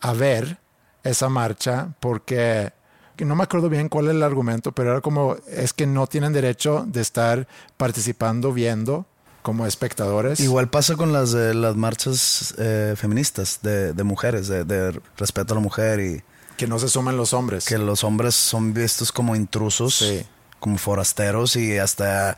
[0.00, 0.56] a ver
[1.04, 2.72] esa marcha porque
[3.16, 6.06] que no me acuerdo bien cuál es el argumento, pero era como es que no
[6.06, 9.04] tienen derecho de estar participando viendo
[9.42, 10.40] como espectadores.
[10.40, 15.54] Igual pasa con las, de las marchas eh, feministas de, de mujeres, de, de respeto
[15.54, 16.22] a la mujer y
[16.56, 17.64] que no se sumen los hombres.
[17.64, 20.24] que los hombres son vistos como intrusos, Sí.
[20.60, 22.36] como forasteros y hasta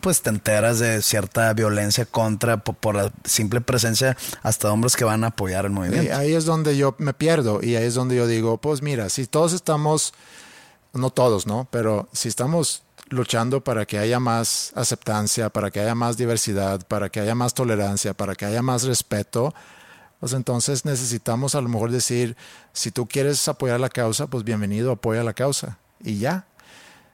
[0.00, 5.04] pues te enteras de cierta violencia contra po- por, la simple presencia hasta hombres que
[5.04, 6.16] van a apoyar el Y movimiento.
[6.16, 9.26] ahí es donde yo me pierdo y ahí es donde yo digo, pues mira, si
[9.26, 10.14] todos estamos,
[10.92, 11.66] no todos, ¿no?
[11.72, 17.08] Pero si estamos luchando para que haya más aceptancia, para que haya más diversidad, para
[17.08, 19.54] que haya más tolerancia, para que haya más respeto,
[20.20, 22.36] pues entonces necesitamos a lo mejor decir,
[22.72, 25.78] si tú quieres apoyar la causa, pues bienvenido, apoya la causa.
[26.02, 26.46] Y ya.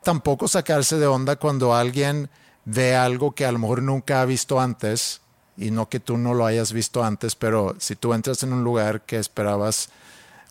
[0.02, 2.30] Tampoco sacarse de onda cuando alguien
[2.64, 5.20] ve algo que a lo mejor nunca ha visto antes
[5.56, 8.64] y no que tú no lo hayas visto antes, pero si tú entras en un
[8.64, 9.90] lugar que esperabas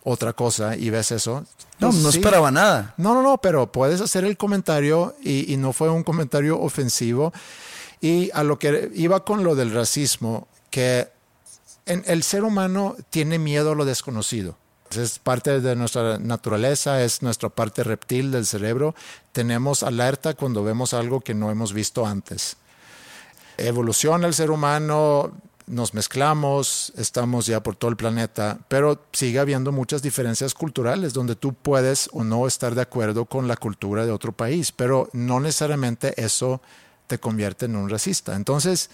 [0.02, 1.44] otra cosa y ves eso.
[1.78, 2.18] No, pues no sí.
[2.18, 2.94] esperaba nada.
[2.96, 7.32] No, no, no, pero puedes hacer el comentario y, y no fue un comentario ofensivo.
[8.00, 11.08] Y a lo que iba con lo del racismo, que
[11.86, 14.56] en- el ser humano tiene miedo a lo desconocido.
[14.90, 18.94] Es parte de nuestra naturaleza, es nuestra parte reptil del cerebro.
[19.32, 22.56] Tenemos alerta cuando vemos algo que no hemos visto antes.
[23.56, 25.32] Evoluciona el ser humano,
[25.66, 31.36] nos mezclamos, estamos ya por todo el planeta, pero sigue habiendo muchas diferencias culturales donde
[31.36, 35.40] tú puedes o no estar de acuerdo con la cultura de otro país, pero no
[35.40, 36.60] necesariamente eso
[37.06, 38.36] te convierte en un racista.
[38.36, 38.90] Entonces,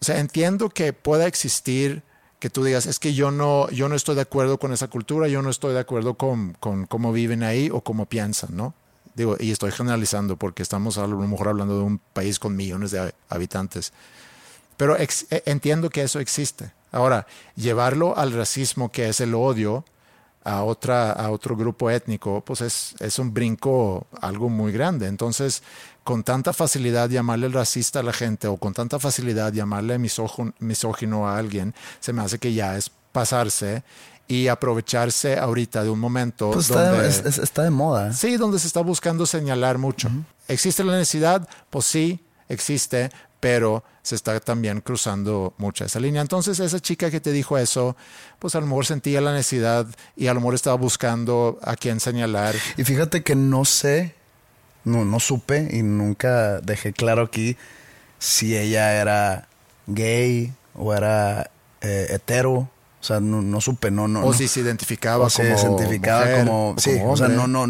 [0.00, 2.02] o sea, entiendo que pueda existir
[2.40, 5.28] que tú digas, es que yo no, yo no estoy de acuerdo con esa cultura,
[5.28, 8.74] yo no estoy de acuerdo con, con cómo viven ahí o cómo piensan, ¿no?
[9.14, 12.90] Digo, y estoy generalizando porque estamos a lo mejor hablando de un país con millones
[12.90, 13.92] de habitantes.
[14.76, 16.72] Pero ex- eh, entiendo que eso existe.
[16.92, 19.84] Ahora, llevarlo al racismo, que es el odio
[20.44, 25.06] a, otra, a otro grupo étnico, pues es, es un brinco algo muy grande.
[25.06, 25.62] Entonces,
[26.04, 31.38] con tanta facilidad llamarle racista a la gente o con tanta facilidad llamarle misógino, a
[31.38, 33.82] alguien, se me hace que ya es pasarse
[34.28, 37.02] y aprovecharse ahorita de un momento Pues está, donde...
[37.04, 38.12] de, es- es- está de moda.
[38.12, 40.10] Sí, donde se está buscando señalar mucho.
[40.48, 41.48] ¿Existe la necesidad?
[41.70, 46.22] Pues sí, existe, pero se está también cruzando mucha esa línea.
[46.22, 47.96] Entonces, esa chica que te dijo eso,
[48.38, 52.00] pues a lo mejor sentía la necesidad y a lo mejor estaba buscando a quién
[52.00, 52.54] señalar.
[52.76, 54.14] Y fíjate que no sé,
[54.84, 57.56] no, no supe y nunca dejé claro aquí
[58.18, 59.48] si ella era
[59.86, 62.70] gay o era eh, hetero.
[63.04, 64.20] O sea, no, no supe, no, no.
[64.20, 64.32] O no.
[64.32, 67.66] si se identificaba O se como identificaba mujer, como, sí, como o sea, no, no,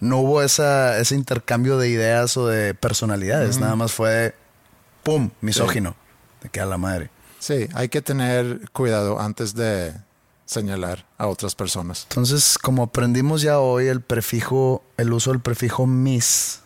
[0.00, 4.34] no hubo esa, ese intercambio de ideas o de personalidades, nada más fue,
[5.04, 5.94] pum, misógino,
[6.42, 7.10] de que a la madre.
[7.38, 9.94] Sí, hay que tener cuidado antes de
[10.46, 12.08] señalar a otras personas.
[12.08, 16.62] Entonces, como aprendimos ya hoy el prefijo, el uso del prefijo mis,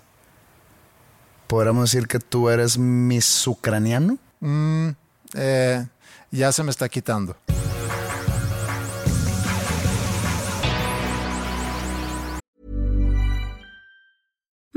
[1.48, 4.16] podríamos decir que tú eres mis ucraniano.
[4.40, 4.88] Mm,
[5.34, 5.86] eh,
[6.30, 7.36] ya se me está quitando.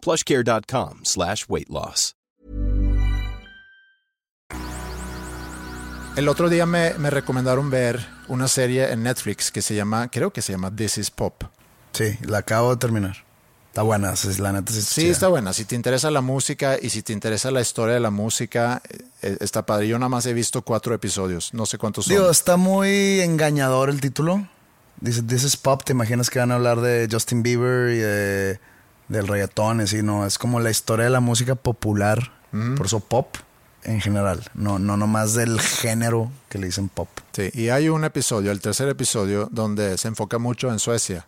[0.00, 2.14] plushcare.com slash weight loss.
[6.16, 10.32] El otro día me, me recomendaron ver una serie en Netflix que se llama, creo
[10.32, 11.44] que se llama This is Pop.
[11.92, 13.24] Sí, la acabo de terminar.
[13.68, 15.52] Está buena, sí, la neta sí, Sí, está buena.
[15.52, 18.82] Si te interesa la música y si te interesa la historia de la música,
[19.22, 19.86] eh, está padre.
[19.86, 21.54] Yo nada más he visto cuatro episodios.
[21.54, 22.16] No sé cuántos son.
[22.16, 24.48] Digo, está muy engañador el título.
[25.00, 28.60] Dice, This is Pop, te imaginas que van a hablar de Justin Bieber y de,
[29.10, 32.32] del reggaetón, y así, no, es como la historia de la música popular,
[32.76, 33.36] por eso pop
[33.84, 37.08] en general, no, no nomás del género que le dicen pop.
[37.32, 41.26] Sí, y hay un episodio, el tercer episodio, donde se enfoca mucho en Suecia.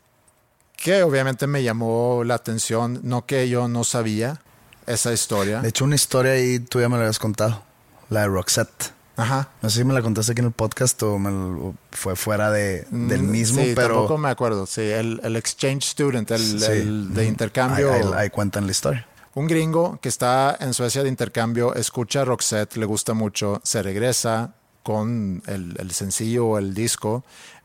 [0.76, 4.40] Que obviamente me llamó la atención, no que yo no sabía
[4.86, 5.60] esa historia.
[5.60, 7.62] De hecho, una historia ahí tú ya me la habías contado,
[8.10, 8.92] la de Roxette.
[9.16, 9.48] Ajá.
[9.60, 12.16] No sé si me la contaste aquí en el podcast o, me lo- o fue
[12.16, 14.66] fuera de, del Mm, mismo, sí, pero tampoco me acuerdo.
[14.66, 16.66] Sí, el, el exchange student, el, Sí.
[16.72, 17.92] el de intercambio.
[17.92, 19.06] ahí, ahí- ahí cuentan la historia.
[19.34, 23.82] Un gringo que está en Suecia de intercambio escucha a Roxette, le gusta mucho, se
[23.82, 27.22] regresa con el, el sencillo o el disco,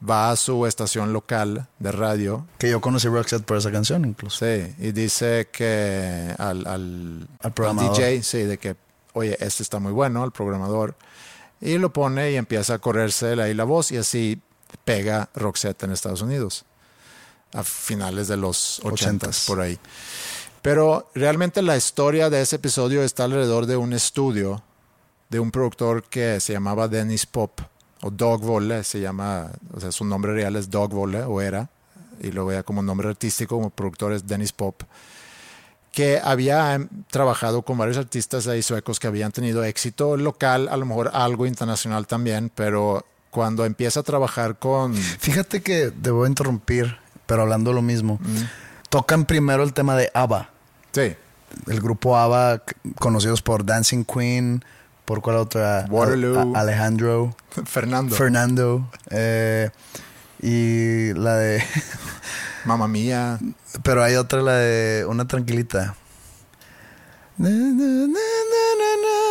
[0.08, 4.46] va a su estación local de radio, Que yo conocí Roxette por esa canción incluso.
[4.46, 7.78] sí, y dice que al, al, Al.
[7.78, 8.76] DJ, sí, de que,
[9.14, 10.96] oye, este está muy bueno, al programador,
[11.62, 14.42] y lo pone y empieza a correrse ahí la voz y así
[14.86, 16.66] pega Roxette en Estados Unidos
[17.54, 19.46] a finales de los ochentas, Ochentas.
[19.46, 19.80] por ahí.
[20.62, 24.64] Pero realmente la historia de ese episodio está alrededor de un estudio
[25.30, 27.60] de un productor que se llamaba Dennis Pop,
[28.02, 31.70] o Dog Volle, se llama, o sea, su nombre real es Dog Volle, o era,
[32.20, 34.84] y lo veía como nombre artístico, como productor es Dennis Pop,
[35.98, 40.78] que había em, trabajado con varios artistas ahí suecos que habían tenido éxito local, a
[40.78, 44.94] lo mejor algo internacional también, pero cuando empieza a trabajar con...
[44.94, 45.92] Fíjate que
[46.26, 48.20] a interrumpir, pero hablando lo mismo.
[48.90, 50.52] Tocan primero el tema de ABBA.
[50.92, 51.16] Sí,
[51.66, 52.62] El grupo ABBA,
[53.00, 54.64] conocidos por Dancing Queen,
[55.04, 55.88] por cuál otra?
[55.90, 56.56] Waterloo.
[56.56, 59.72] A- Alejandro, Fernando, Fernando, eh,
[60.44, 61.64] y la de...
[62.68, 63.40] Mamma Mía,
[63.84, 65.96] pero hay otra, la de una tranquilita.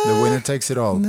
[0.05, 1.01] The Winner Takes It All.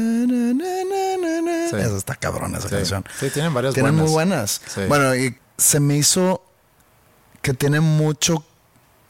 [1.71, 1.77] Sí.
[1.77, 2.75] Esa está cabrona esa Sí.
[2.77, 3.05] canción.
[3.21, 4.07] Sí, tienen varias Tienen buenas.
[4.11, 4.61] muy buenas.
[4.75, 4.81] Sí.
[4.89, 6.43] Bueno, y se me hizo
[7.43, 8.45] que tienen mucho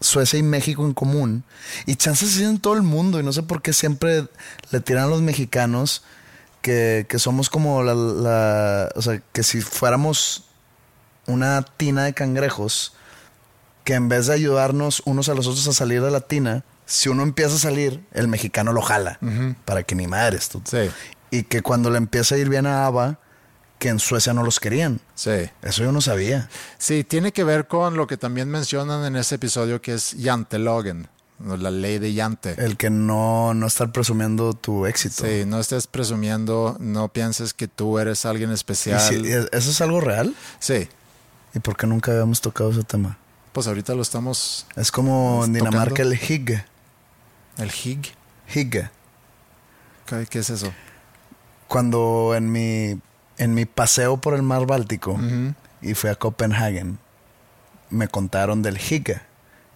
[0.01, 1.45] Suecia y México en común.
[1.87, 3.19] Y chances sí en todo el mundo.
[3.21, 4.29] Y no sé por qué siempre
[4.71, 6.05] le tiran a los mexicanos
[6.63, 10.45] que, que somos como la, la- O sea, que si fuéramos
[11.27, 12.95] una tina de cangrejos,
[13.89, 17.09] que en vez de ayudarnos unos a los otros a salir de la tina, si
[17.09, 19.19] uno empieza a salir, el mexicano lo jala.
[19.65, 20.61] Para que ni madres tú.
[20.67, 20.91] Sí,
[21.31, 23.19] Y que cuando le empieza a ir bien a ABBA,
[23.79, 25.01] que en Suecia no los querían.
[25.15, 25.49] sí.
[25.63, 26.51] Eso yo no sabía.
[26.77, 31.09] Sí, tiene que ver con lo que también mencionan en ese episodio que es Jantelogen,
[31.49, 32.57] o la ley de Jante.
[32.63, 35.25] El que no, no estar presumiendo tu éxito.
[35.27, 39.01] Sí, no estés presumiendo, no pienses que tú eres alguien ¿Y especial.
[39.01, 40.35] si- ¿Eso es algo real?
[40.59, 40.89] Sí,
[41.55, 43.17] ¿Y por qué nunca habíamos tocado ese tema?
[43.59, 44.69] Pues ahorita lo estamos.
[44.77, 46.65] Es como en ¿Estás Dinamarca el hygge.
[47.57, 48.15] El Hig.
[48.55, 48.89] Hygge.
[50.31, 50.73] ¿Qué, es eso?
[51.67, 53.01] Cuando en mi,
[53.37, 55.19] en mi paseo por el mar Báltico,
[55.83, 57.01] y fui a Copenhagen,
[57.91, 59.23] me contaron del Hygge,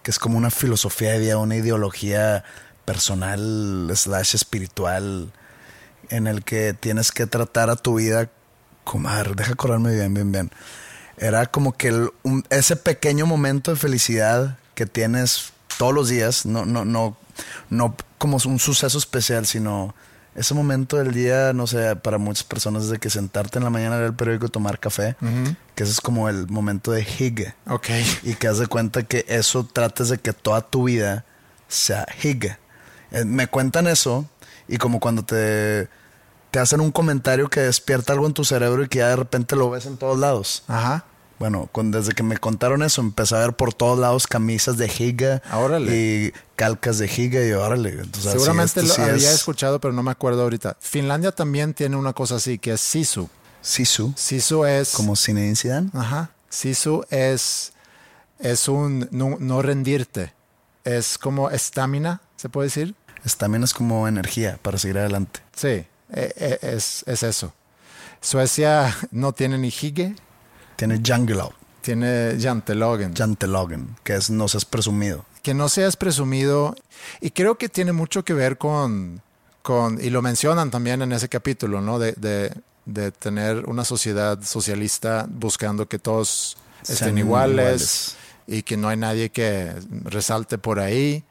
[0.01, 2.45] que es como una filosofía de vida, una ideología
[2.85, 5.33] personal slash espiritual
[6.07, 8.29] en el que tienes que tratar a tu vida
[8.85, 10.51] como, a ver, deja correrme bien, bien, bien.
[11.23, 16.45] Era como que el- un- ese pequeño momento de felicidad que tienes todos los días,
[16.45, 17.15] no, no, no,
[17.69, 19.95] no como un suceso especial, sino
[20.35, 23.69] ese momento del día, no sé, para muchas personas es de que sentarte en la
[23.69, 25.15] mañana a leer el periódico y tomar café,
[25.75, 27.53] que ese es como el momento de Hygge.
[27.67, 27.87] Ok.
[28.23, 31.23] Y que haz de cuenta que eso trates de que toda tu vida
[31.67, 32.57] sea Hygge.
[33.11, 34.25] Eh, me cuentan eso
[34.67, 35.87] y como cuando te,
[36.51, 39.55] te hacen un comentario que despierta algo en tu cerebro y que ya de repente
[39.55, 40.63] lo ves en todos lados.
[40.67, 41.05] Ajá.
[41.43, 45.41] Bueno, con, desde que me contaron eso, empecé a ver por todos lados camisas de
[45.53, 45.93] órale.
[45.93, 47.89] y calcas de Hygge y órale.
[47.89, 50.77] Entonces, Seguramente lo sí había es escuchado, pero no me acuerdo ahorita.
[50.79, 53.27] Finlandia también tiene una cosa así, que es Sisu.
[53.61, 54.91] Sisu, Sisu es...
[54.91, 55.89] como Zinedine Zidane.
[55.93, 56.29] Ajá.
[56.47, 57.73] Sisu es,
[58.39, 60.31] es un no, no rendirte.
[60.85, 62.95] Es como estamina, ¿se puede decir?
[63.25, 65.41] Es- También es como energía para seguir adelante.
[65.53, 67.53] Sí, e- e- es, es eso.
[68.21, 70.15] Suecia no tiene ni hige,
[70.75, 73.13] Tiene Jangelau, tiene jantelogen.
[73.15, 75.25] Jantelogen, que es no seas presumido.
[75.41, 76.75] que no seas presumido.
[77.21, 79.21] Y creo que tiene mucho que ver con,
[79.61, 81.99] con y lo mencionan también en ese capítulo, ¿no?
[81.99, 82.53] De, de,
[82.85, 86.57] de tener una sociedad socialista buscando que todos
[86.87, 88.15] estén iguales, iguales.
[88.47, 89.73] y que no hay nadie que
[90.05, 91.23] resalte por ahí.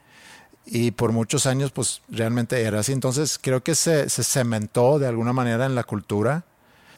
[0.64, 2.92] Y por muchos años, pues realmente era así.
[2.92, 6.44] Entonces creo que se, se cementó de alguna manera en la cultura.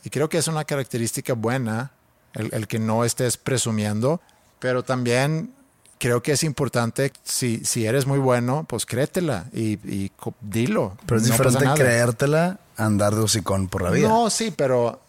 [0.04, 1.92] Y creo que es una característica buena
[2.35, 4.20] el, el que no estés presumiendo.
[4.59, 5.53] Pero también
[5.99, 10.97] creo que es importante, si, si eres muy bueno, pues créetela y, y dilo.
[11.07, 14.09] Pero es No diferente creértela a andar de hocicón por la vida.
[14.09, 15.01] No, sí, pero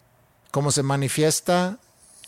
[0.52, 1.78] como se manifiesta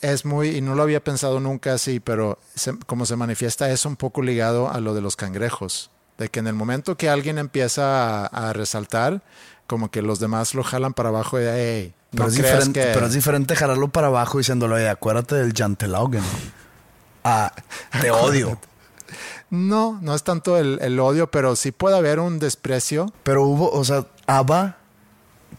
[0.02, 3.86] es muy, y no lo había pensado nunca así, pero se- como se manifiesta es
[3.86, 5.90] un poco ligado a lo de los cangrejos.
[6.18, 9.22] De que en el momento que alguien empieza a, a resaltar,
[9.68, 12.82] como que los demás lo jalan para abajo y hey, pero, no es creas diferente,
[12.82, 12.94] que...
[12.94, 16.24] pero es diferente jalarlo para abajo diciéndole, oye, acuérdate del Jantelaugen.
[17.24, 17.54] Ah,
[18.02, 18.60] te odio.
[19.50, 23.14] No, no es tanto el, el odio, pero sí puede haber un desprecio.
[23.24, 24.78] Pero hubo, o sea, Ava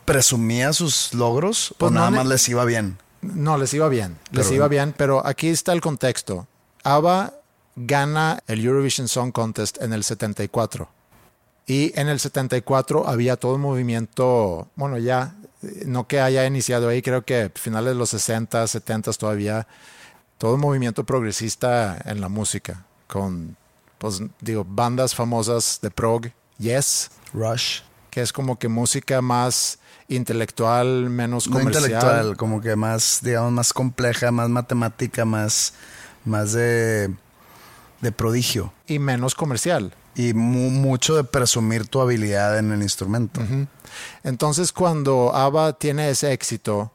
[0.05, 2.99] presumía sus logros Pues o no nada más les iba bien.
[3.21, 6.47] No, les iba bien, les iba bien, pero aquí está el contexto.
[6.85, 7.35] ABBA
[7.77, 10.89] gana el Eurovision Song Contest en el 74.
[11.69, 16.89] Y en el 74 había todo un movimiento, bueno, ya, eh, no que haya iniciado
[16.89, 19.67] ahí, creo que finales de los 60, 70 todavía,
[20.39, 23.57] todo un movimiento progresista en la música, con,
[23.99, 26.29] pues digo, bandas famosas de prog,
[26.59, 27.83] Yes, Rush.
[28.11, 29.79] que es como que música más
[30.09, 31.85] intelectual, menos No comercial.
[31.85, 35.75] intelectual, como que más, digamos, más compleja, más matemática, más,
[36.25, 37.15] más de,
[38.01, 38.73] de prodigio.
[38.87, 39.93] y menos comercial.
[40.19, 43.41] Y mu- mucho de presumir tu habilidad en el instrumento.
[44.25, 46.93] Entonces, cuando ABBA tiene ese éxito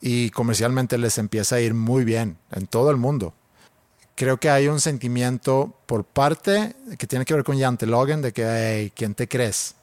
[0.00, 3.34] y comercialmente les empieza a ir muy bien en todo el mundo,
[4.14, 8.44] creo que hay un sentimiento por parte que tiene que ver con Jantelogen de que,
[8.46, 9.74] hey, ¿quién te crees?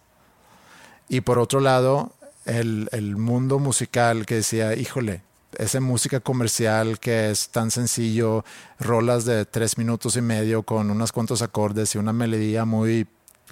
[1.09, 2.13] Y por otro lado,
[2.45, 5.21] el, el mundo musical que decía, híjole,
[5.59, 8.43] esa música comercial que es tan sencillo,
[8.79, 13.07] rolas de tres minutos y medio con unos cuantos acordes y una melodía muy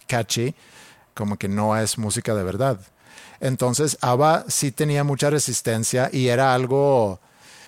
[0.08, 0.56] catchy,
[1.14, 2.80] como que no es música de verdad.
[3.40, 7.20] Entonces, ABBA sí tenía mucha resistencia y era algo,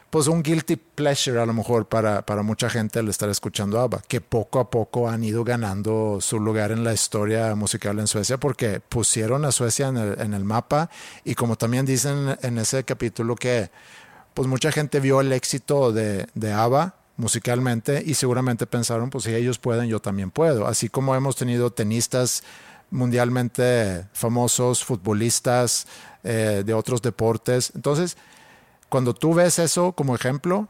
[0.10, 4.02] pues un guilty pleasure a lo mejor para, para mucha gente al estar escuchando ABBA,
[4.08, 8.38] que poco a poco han ido ganando su lugar en la historia musical en Suecia
[8.38, 10.90] porque pusieron a Suecia en el, en el mapa
[11.26, 13.70] y como también dicen en ese capítulo que
[14.36, 19.34] pues mucha gente vio el éxito de, de ABBA musicalmente y seguramente pensaron, pues si
[19.34, 20.68] ellos pueden, yo también puedo.
[20.68, 22.44] Así como hemos tenido tenistas
[22.92, 25.88] mundialmente famosos, futbolistas
[26.24, 27.72] eh, de otros deportes.
[27.76, 28.18] Entonces,
[28.90, 30.68] cuando tú ves eso como ejemplo,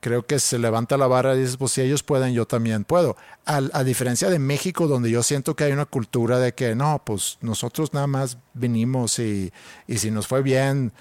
[0.00, 3.16] creo que se levanta la barra y dices, pues si ellos pueden, yo también puedo.
[3.44, 7.00] Al- a diferencia de México, donde yo siento que hay una cultura de que no,
[7.04, 9.52] pues nosotros nada más vinimos y,
[9.86, 10.92] y si nos fue bien,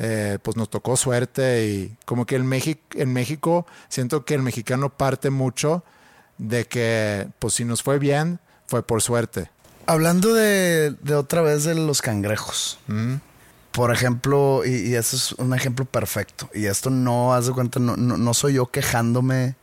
[0.00, 4.42] eh, pues nos tocó suerte y como que en México, en México siento que el
[4.42, 5.82] mexicano parte mucho
[6.38, 8.38] de que pues si nos fue bien,
[8.68, 9.50] fue por suerte.
[9.86, 12.78] Hablando de, de otra vez de los cangrejos.
[13.72, 16.48] Por ejemplo, y, y eso es un ejemplo perfecto.
[16.54, 19.56] Y esto no, haz de cuenta, no, no, no soy yo quejándome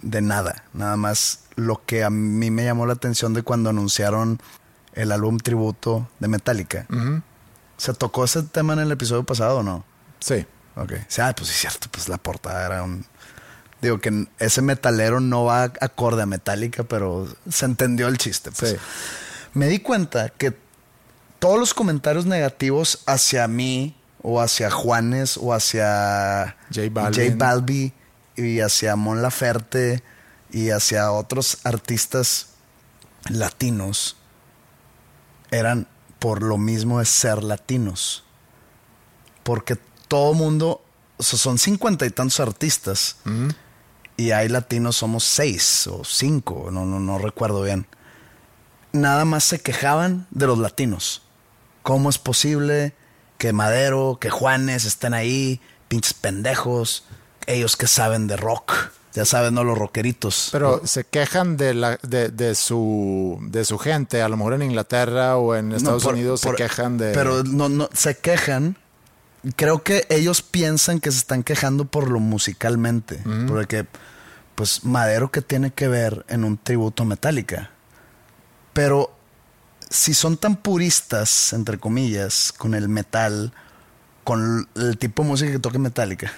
[0.00, 0.64] de nada.
[0.72, 4.40] Nada más lo que a mí me llamó la atención de cuando anunciaron
[4.94, 6.86] el álbum tributo de Metallica.
[7.82, 9.84] ¿Se tocó ese tema en el episodio pasado o no?
[10.20, 10.46] Sí.
[10.76, 10.92] Ok.
[11.08, 11.88] Sí, ah, pues sí, es cierto.
[11.90, 13.04] Pues la portada era un.
[13.80, 18.52] Digo que ese metalero no va acorde a Metallica, pero se entendió el chiste.
[18.52, 18.70] Pues.
[18.70, 18.76] Sí.
[19.54, 20.56] Me di cuenta que
[21.40, 27.32] todos los comentarios negativos hacia mí, o hacia Juanes, o hacia J Balvin.
[27.32, 27.92] J Balbi,
[28.36, 30.04] y hacia Mon Laferte,
[30.52, 32.50] y hacia otros artistas
[33.28, 34.18] latinos,
[35.50, 35.88] eran
[36.22, 38.22] por lo mismo de ser latinos.
[39.42, 40.80] Porque todo mundo,
[41.16, 43.16] o sea, son cincuenta y tantos artistas,
[44.16, 47.88] y hay latinos somos seis o cinco, no, no, no recuerdo bien.
[48.92, 51.22] Nada más se quejaban de los latinos.
[51.82, 52.94] ¿Cómo es posible
[53.36, 57.04] que Madero, que Juanes estén ahí, pinches pendejos,
[57.48, 58.92] ellos que saben de rock?
[59.14, 59.62] Ya saben, ¿no?
[59.62, 60.48] Los rockeritos.
[60.52, 64.62] Pero se quejan de, la, de, de su, de su gente, a lo mejor en
[64.62, 67.12] Inglaterra o en Estados por- Unidos por- se quejan de...
[67.12, 68.78] Pero no, no, se quejan.
[69.56, 73.22] Creo que ellos piensan que se están quejando por lo musicalmente.
[73.48, 73.86] Porque,
[74.54, 77.70] pues, Madero que tiene que ver en un tributo a Metallica.
[78.72, 79.12] Pero
[79.90, 83.52] si son tan puristas, entre comillas, con el metal,
[84.24, 86.32] con el tipo de música que toca Metallica.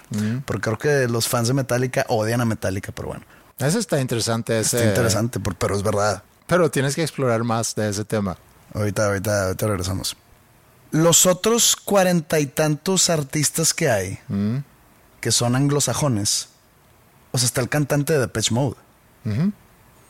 [0.46, 3.24] Porque creo que los fans de Metallica odian a Metallica, pero bueno.
[3.58, 4.58] Eso está interesante.
[4.58, 6.22] Ese, Está interesante, pero es verdad.
[6.46, 8.36] Pero tienes que explorar más de ese tema.
[8.74, 10.16] Ahorita, ahorita, ahorita regresamos.
[10.90, 14.18] Los otros cuarenta y tantos artistas que hay,
[15.20, 16.48] que son anglosajones,
[17.32, 18.76] o sea, está el cantante de Depeche Mode.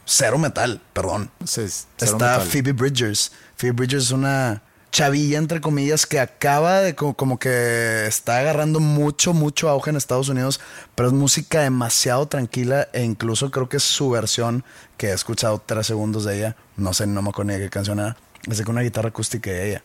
[0.07, 1.31] Cero metal, perdón.
[1.45, 2.49] Sí, es- cero Está metal.
[2.49, 3.33] Phoebe Bridgers.
[3.57, 4.63] Phoebe Bridgers es una
[4.95, 9.97] chavilla, entre comillas, que acaba de co- como, que está agarrando mucho, mucho auge en
[9.97, 10.61] Estados Unidos,
[10.95, 14.65] pero es música demasiado tranquila e incluso creo que su versión,
[14.97, 17.71] que he escuchado tres segundos de ella, no sé, no me acuerdo ni de qué
[17.71, 18.17] canción era,
[18.49, 19.83] es de con una guitarra acústica de ella.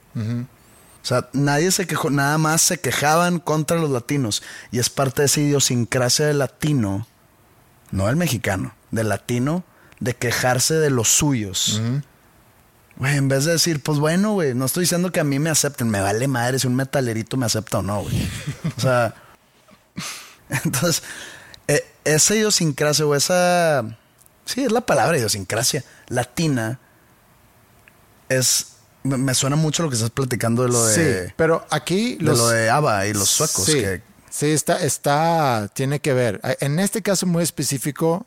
[1.01, 5.24] O sea, nadie se quejó, nada más se quejaban contra los latinos y es parte
[5.24, 7.07] de esa idiosincrasia del latino,
[7.89, 9.64] no del mexicano, del latino,
[9.99, 11.82] de quejarse de los suyos.
[13.00, 15.50] Güey, en vez de decir, pues bueno, güey, no estoy diciendo que a mí me
[15.50, 18.30] acepten, me vale madre si un metalerito me acepta o no, güey.
[18.78, 19.16] O sea,
[20.50, 21.04] entonces,
[21.68, 23.86] eh, esa idiosincrasia o esa,
[24.45, 26.80] sí, es la palabra idiosincrasia latina,
[28.28, 28.74] es,
[29.04, 32.24] me, me suena mucho lo que estás platicando de lo de, Sí, pero aquí de
[32.24, 32.38] los...
[32.38, 33.66] lo de ABBA y los suecos.
[33.66, 36.41] Sí, que- sí, está, está, tiene que ver.
[36.60, 38.26] En este caso muy específico,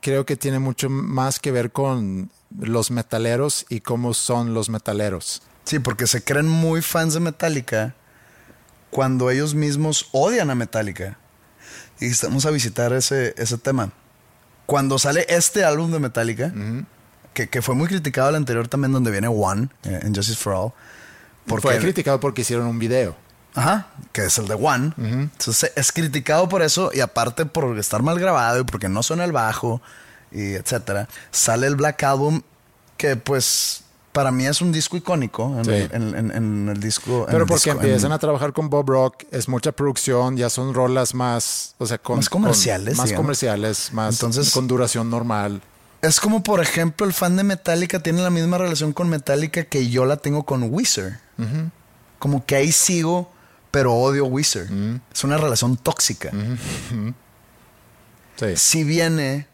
[0.00, 5.42] creo que tiene mucho más que ver con los metaleros y cómo son los metaleros.
[5.64, 7.94] Sí, porque se creen muy fans de Metallica
[8.90, 11.18] cuando ellos mismos odian a Metallica.
[12.00, 13.92] Y estamos a visitar ese, ese tema.
[14.66, 16.52] Cuando sale este álbum de Metallica,
[17.34, 20.54] que, que fue muy criticado el anterior también, donde viene One, eh, en Justice for
[20.54, 20.72] All.
[21.46, 23.16] Porque Fue criticado porque hicieron un video.
[23.54, 24.92] Ajá, que es el de One.
[24.98, 29.24] Entonces es criticado por eso y aparte por estar mal grabado y porque no suena
[29.24, 29.80] el bajo
[30.30, 31.08] y etcétera.
[31.32, 32.42] Sale el Black Album
[32.96, 33.82] que pues
[34.12, 35.70] para mí es un disco icónico en, Sí.
[35.70, 37.24] el, en- en- en el disco.
[37.26, 40.74] Pero el porque disco- empiezan a trabajar con Bob Rock, es mucha producción, ya son
[40.74, 43.24] rolas más, o sea, con, Más comerciales, con- más digamos.
[43.24, 45.62] comerciales, más Entonces- con duración normal.
[46.02, 49.88] Es como por ejemplo el fan de Metallica tiene la misma relación con Metallica que
[49.90, 51.18] yo la tengo con Wizard.
[52.18, 53.30] Como que ahí sigo,
[53.70, 54.68] pero odio Wizard.
[55.12, 56.30] Es una relación tóxica.
[58.36, 58.56] Sí.
[58.56, 59.46] si viene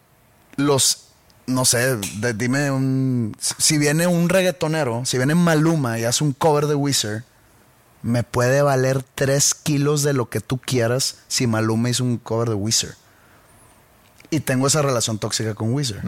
[0.57, 1.09] los,
[1.47, 6.33] no sé, de- dime un, si viene un reggaetonero, si viene Maluma y hace un
[6.33, 7.25] cover de Wizard,
[8.03, 12.49] me puede valer tres kilos de lo que tú quieras si Maluma hizo un cover
[12.49, 12.95] de Wizard.
[14.31, 16.05] Y tengo esa relación tóxica con Wizard.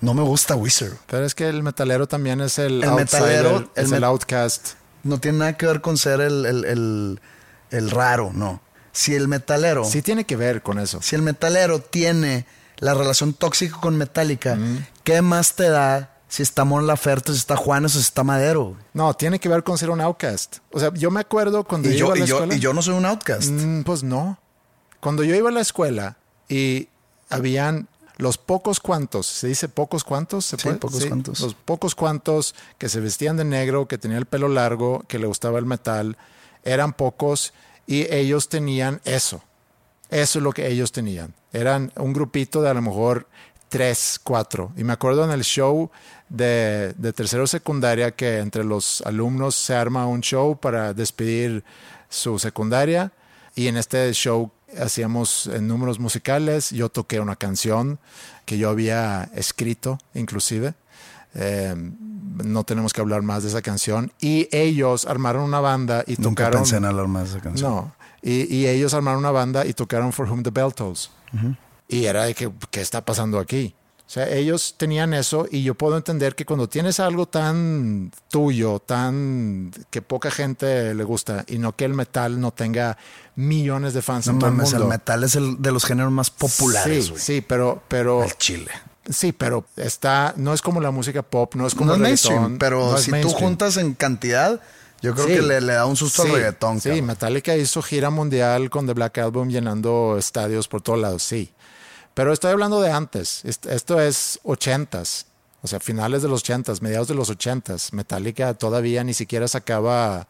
[0.00, 0.94] No me gusta Wizard.
[1.06, 4.68] Pero es que el metalero también es el, El outsider, metalero, el es el outcast.
[5.02, 7.20] No tiene nada que ver con ser el, el, el-
[7.70, 8.60] el raro, no.
[8.92, 9.84] Si el metalero...
[9.84, 11.00] Sí tiene que ver con eso.
[11.02, 12.44] Si el metalero tiene
[12.78, 14.58] la relación tóxica con Metallica,
[15.04, 18.76] ¿qué más te da si está Mon Laferte, si está Juanes o si está Madero?
[18.94, 20.56] No, tiene que ver con ser un outcast.
[20.72, 22.54] O sea, yo me acuerdo cuando Y yo, iba a la y, yo, escuela.
[22.56, 23.50] y yo no soy un outcast.
[23.50, 24.38] Mm, pues no.
[24.98, 26.16] Cuando yo iba a la escuela
[26.48, 26.88] y
[27.28, 27.86] habían
[28.20, 30.44] los pocos cuantos, ¿se dice pocos cuantos?
[30.44, 30.76] ¿Se Sí, puede?
[30.78, 31.40] pocos cuantos.
[31.40, 35.26] Los pocos cuantos que se vestían de negro, que tenían el pelo largo, que le
[35.26, 36.16] gustaba el metal,
[36.62, 37.52] eran pocos
[37.86, 39.42] y ellos tenían eso.
[40.10, 41.34] Eso es lo que ellos tenían.
[41.52, 43.26] Eran un grupito de a lo mejor
[43.68, 44.72] tres, cuatro.
[44.76, 45.90] Y me acuerdo en el show
[46.28, 51.64] de, de tercero secundaria que entre los alumnos se arma un show para despedir
[52.08, 53.12] su secundaria.
[53.54, 56.70] Y en este show hacíamos eh, números musicales.
[56.70, 57.98] Yo toqué una canción
[58.44, 60.74] que yo había escrito, inclusive.
[61.34, 61.74] Eh,
[62.44, 64.12] no tenemos que hablar más de esa canción.
[64.20, 66.62] Y ellos armaron una banda y Nunca tocaron.
[66.62, 67.70] pensé en hablar más de esa canción.
[67.70, 67.94] No.
[68.22, 71.10] Y, y ellos armaron una banda y tocaron For Whom the Bell Tolls.
[71.88, 73.74] Y era de que, ¿qué está pasando aquí?
[74.10, 78.80] O sea, ellos tenían eso y yo puedo entender que cuando tienes algo tan tuyo,
[78.80, 82.98] tan que poca gente le gusta y no que el metal no tenga
[83.36, 84.94] millones de fans No en todo el mames, el mundo.
[84.94, 88.72] metal es el de los géneros más populares, Sí, sí, pero, pero El chile.
[89.08, 92.36] sí, pero está, no es como la música pop, no es como No el mainstream,
[92.38, 93.38] reggaetón, pero no si mainstream.
[93.38, 94.60] tú juntas en cantidad,
[95.02, 95.34] yo creo Sí.
[95.34, 96.80] que le, le da un susto Sí, al reggaetón.
[96.80, 97.06] Sí, cabrón.
[97.06, 101.52] Metallica hizo gira mundial con The Black Album llenando estadios por todos lados, sí.
[102.14, 103.44] Pero estoy hablando de antes.
[103.44, 105.26] Est- Esto es ochentas.
[105.62, 107.92] O sea, finales de los ochentas, mediados de los ochentas.
[107.92, 110.26] Metallica todavía ni siquiera sacaba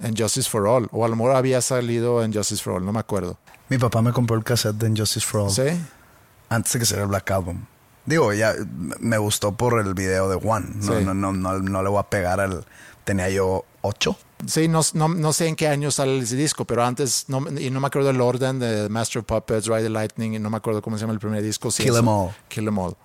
[0.00, 0.88] en Justice for All.
[0.92, 3.38] O a lo mejor había salido en Justice for All, no me acuerdo.
[3.68, 5.62] Mi papá me compró el cassette de Injustice for All ¿Sí?
[6.48, 7.64] antes de que saliera el Black Album.
[8.04, 8.54] Digo, ya
[8.98, 10.66] me gustó por el video de One.
[10.74, 11.04] No, Sí.
[11.04, 12.64] no, no, no, no le voy a pegar al.
[13.04, 14.16] Tenía yo ocho.
[14.46, 17.70] Sí, no, no, no sé en qué año sale ese disco, pero antes, no, y
[17.70, 20.56] no me acuerdo el orden de Master of Puppets, Ride the Lightning, y no me
[20.56, 21.70] acuerdo cómo se llama el primer disco.
[21.70, 21.98] Kill eso.
[21.98, 22.30] 'Em All.
[22.48, 22.96] Kill 'Em All.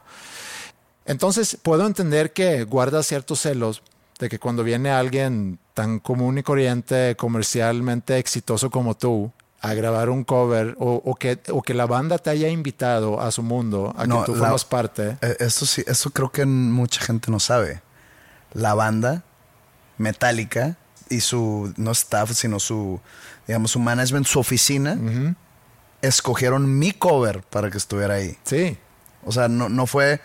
[1.06, 3.82] Entonces, puedo entender que guarda ciertos celos
[4.20, 9.32] de que cuando viene alguien tan común y corriente, comercialmente exitoso como tú,
[9.62, 13.32] a grabar un cover o, o que, o que la banda te haya invitado a
[13.32, 15.18] su mundo, a No, que tú la- formas parte.
[15.22, 17.82] Eh, Esto sí, esto creo que mucha gente no sabe.
[18.54, 19.24] La banda
[19.98, 20.78] Metallica
[21.10, 23.00] y su, no staff, sino su,
[23.48, 24.98] digamos, su management, su oficina,
[26.02, 28.38] escogieron mi cover para que estuviera ahí.
[28.44, 28.78] Sí,
[29.26, 30.22] O sea, no, no fue,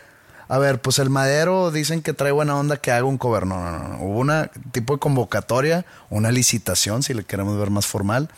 [0.48, 3.46] a ver, pues el madero dicen que trae buena onda que haga un cover.
[3.46, 3.88] No, no, no.
[3.88, 4.04] no.
[4.04, 8.28] Hubo una tipo de convocatoria, una licitación, si le queremos ver más formal,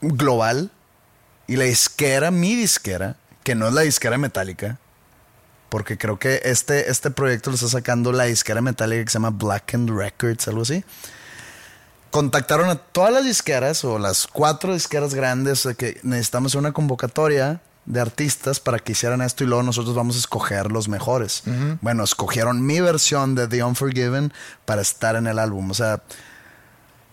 [0.00, 0.70] global.
[1.46, 4.78] Y la disquera, mi disquera, que no es la disquera metálica,
[5.68, 9.30] porque creo que este, este proyecto lo está sacando la disquera metálica que se llama
[9.30, 10.84] Black and Records, algo así.
[12.12, 17.60] Contactaron a todas las disqueras o las cuatro disqueras grandes de que necesitamos una convocatoria
[17.86, 21.42] de artistas para que hicieran esto y luego nosotros vamos a escoger los mejores.
[21.80, 24.32] Bueno, escogieron mi versión de The Unforgiven
[24.64, 25.70] para estar en el álbum.
[25.70, 26.02] O sea,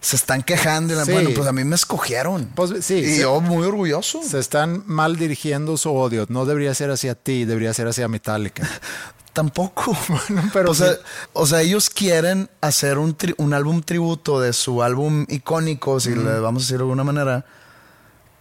[0.02, 1.12] se están quejando y la- Sí.
[1.14, 2.52] bueno, pues a mí me escogieron.
[2.56, 4.22] Pues, sí, y yo muy orgulloso.
[4.22, 6.26] se están mal dirigiendo su odio.
[6.30, 8.64] No debería ser hacia ti, debería ser hacia Metallica.
[9.34, 9.96] Tampoco.
[10.54, 10.94] pero o, sea,
[11.34, 16.16] o sea, ellos quieren hacer un, tri- un álbum tributo de su álbum icónico, si
[16.16, 17.46] le vamos a decir de alguna manera,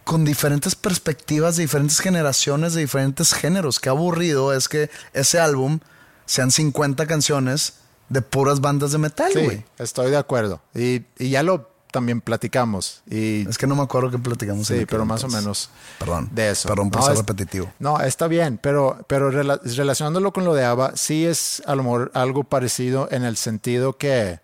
[0.03, 3.79] con diferentes perspectivas de diferentes generaciones, de diferentes géneros.
[3.79, 5.79] Qué aburrido es que ese álbum
[6.25, 7.73] sean 50 canciones
[8.09, 9.57] de puras bandas de metal, güey.
[9.57, 10.61] Sí, estoy de acuerdo.
[10.73, 13.01] Y, y ya lo también platicamos.
[13.09, 14.67] Y Es que no me acuerdo que platicamos.
[14.67, 16.29] sí, pero más o menos Perdón.
[16.31, 16.69] de eso.
[16.69, 17.71] Perdón por No, ser es- repetitivo.
[17.79, 21.83] No, está bien, pero, pero rela- relacionándolo con lo de ABBA, sí es a lo
[21.83, 24.39] mejor algo parecido en el sentido que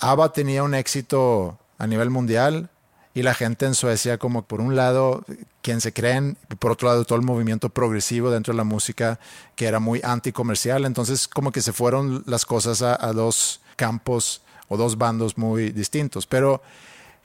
[0.00, 2.70] ABBA tenía un éxito a nivel mundial
[3.14, 5.24] y la gente en Suecia, como por un lado,
[5.62, 9.20] quien se creen, y por otro lado, todo el movimiento progresivo dentro de la música
[9.54, 10.84] que era muy anticomercial.
[10.84, 15.70] Entonces, como que se fueron las cosas a, a dos campos o dos bandos muy
[15.70, 16.26] distintos.
[16.26, 16.62] Pero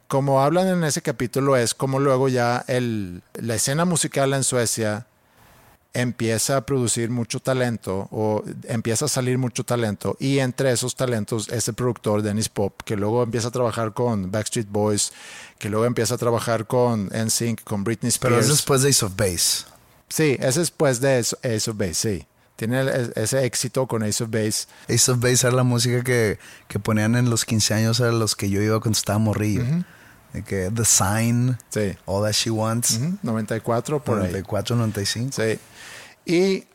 [0.07, 5.05] como hablan en ese capítulo, es como luego ya el, la escena musical en Suecia
[5.93, 11.49] empieza a producir mucho talento o empieza a salir mucho talento y entre esos talentos
[11.49, 15.11] ese productor Dennis Pop que luego empieza a trabajar con Backstreet Boys
[15.57, 19.03] que luego empieza a trabajar con NSYNC con Britney Spears Pero es después de Ace
[19.03, 19.65] of Base.
[20.09, 22.27] sí es después de Ace of Base sí
[22.59, 22.85] tiene
[23.15, 27.15] ese éxito con Ace of Base Ace of Base era la música que, que ponían
[27.15, 29.63] en los 15 años a los que yo iba cuando estaba morrillo.
[30.33, 35.31] De que The Sign, sí All That She Wants, Ujú, 94 por ahí 94, 95.
[35.31, 35.59] Sí.
[36.25, 36.65] Y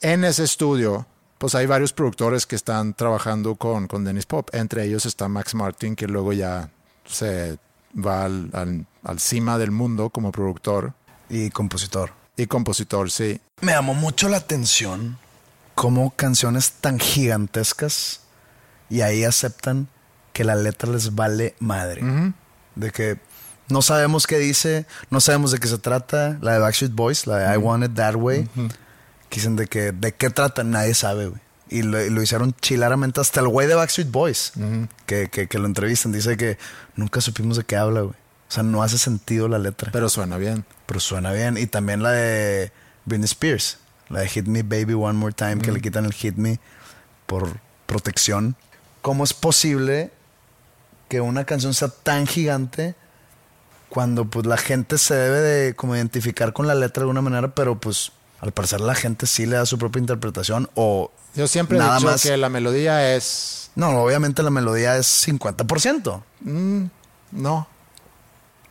[0.00, 1.06] en ese estudio,
[1.38, 4.50] pues hay varios productores que están trabajando con, con Dennis Pop.
[4.52, 6.68] Entre ellos está Max Martin, que luego ya
[7.06, 7.58] se
[7.96, 10.94] va al, al, al cima del mundo como productor
[11.30, 12.10] Y compositor.
[12.36, 13.40] Y compositor, sí.
[13.60, 15.18] Me llamó mucho la atención
[15.74, 18.20] cómo canciones tan gigantescas
[18.90, 19.88] y ahí aceptan
[20.32, 22.02] que la letra les vale madre.
[22.74, 23.18] De que
[23.68, 26.38] no sabemos qué dice, no sabemos de qué se trata.
[26.40, 28.48] La de Backstreet Boys, la de I Want It That Way.
[29.28, 31.40] que Dicen de que de qué trata, nadie sabe, güey.
[31.68, 34.52] Y lo, y lo hicieron chilaramente hasta el güey de Backstreet Boys,
[35.06, 36.12] que, que, que lo entrevistan.
[36.12, 36.58] Dice que
[36.96, 38.14] nunca supimos de qué habla, güey.
[38.14, 39.90] O sea, no hace sentido la letra.
[39.90, 40.66] Pero suena bien.
[40.92, 41.56] Pero suena bien.
[41.56, 42.70] Y también la de
[43.06, 43.78] Britney Spears.
[44.10, 46.60] La de Hit Me Baby One More Time, que le quitan el Hit Me
[47.24, 48.56] por protección.
[49.00, 50.10] ¿Cómo es posible
[51.08, 52.94] que una canción sea tan gigante
[53.88, 57.54] cuando pues la gente se debe de como identificar con la letra de alguna manera,
[57.54, 61.78] pero pues al parecer la gente sí le da su propia interpretación o Yo siempre
[61.78, 62.22] Nada he dicho más.
[62.22, 63.70] que la melodía es...
[63.76, 66.22] no, obviamente la melodía es 50%.
[67.32, 67.66] No.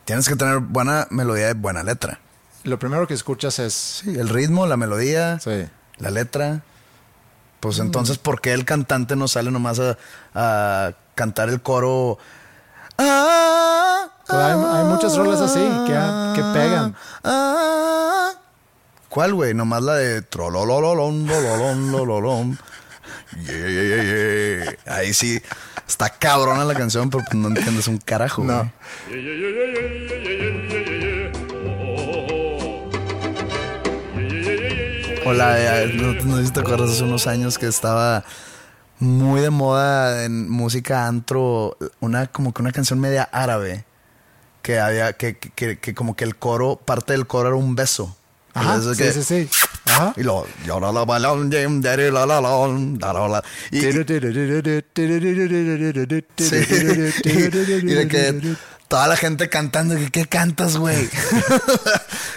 [0.06, 2.20] Tienes que tener buena melodía y buena letra.
[2.64, 3.74] Lo primero que escuchas es...
[3.74, 5.68] Sí, el ritmo, la melodía, Sí.
[5.98, 6.62] la letra.
[7.60, 9.98] Pues entonces, ¿por qué el cantante no sale nomás a,
[10.34, 12.18] a cantar el coro?
[12.98, 16.96] Ah, Pues hay- hay muchas rolas así que- que pegan.
[17.24, 18.32] ah.
[19.10, 19.54] ¿Cuál, güey?
[19.54, 22.60] Nomás la de trololololón, lololón, lololón.
[23.46, 24.96] Yeah, yeah, yeah.
[24.98, 25.42] Ahí sí
[25.88, 28.72] está cabrona la canción, pero pues no entiendes un carajo, No.
[29.08, 29.22] güey.
[35.26, 38.24] O la de- no, no sé si te acuerdas hace unos años que estaba
[39.00, 43.86] muy de moda en música antro, una como que una canción media árabe
[44.62, 48.16] que había que, que, que- como que el coro, parte del coro era un beso.
[48.54, 49.50] Ajá, sí, que- sí, sí.
[50.02, 50.14] Ajá.
[50.18, 53.44] Y luego, llora la balón, yem, dere, la, la, la, la, la, la.
[53.72, 53.80] Y,
[56.38, 56.56] sí,
[57.88, 58.56] y de que
[58.88, 61.10] toda la gente cantando, que, ¿qué cantas, güey?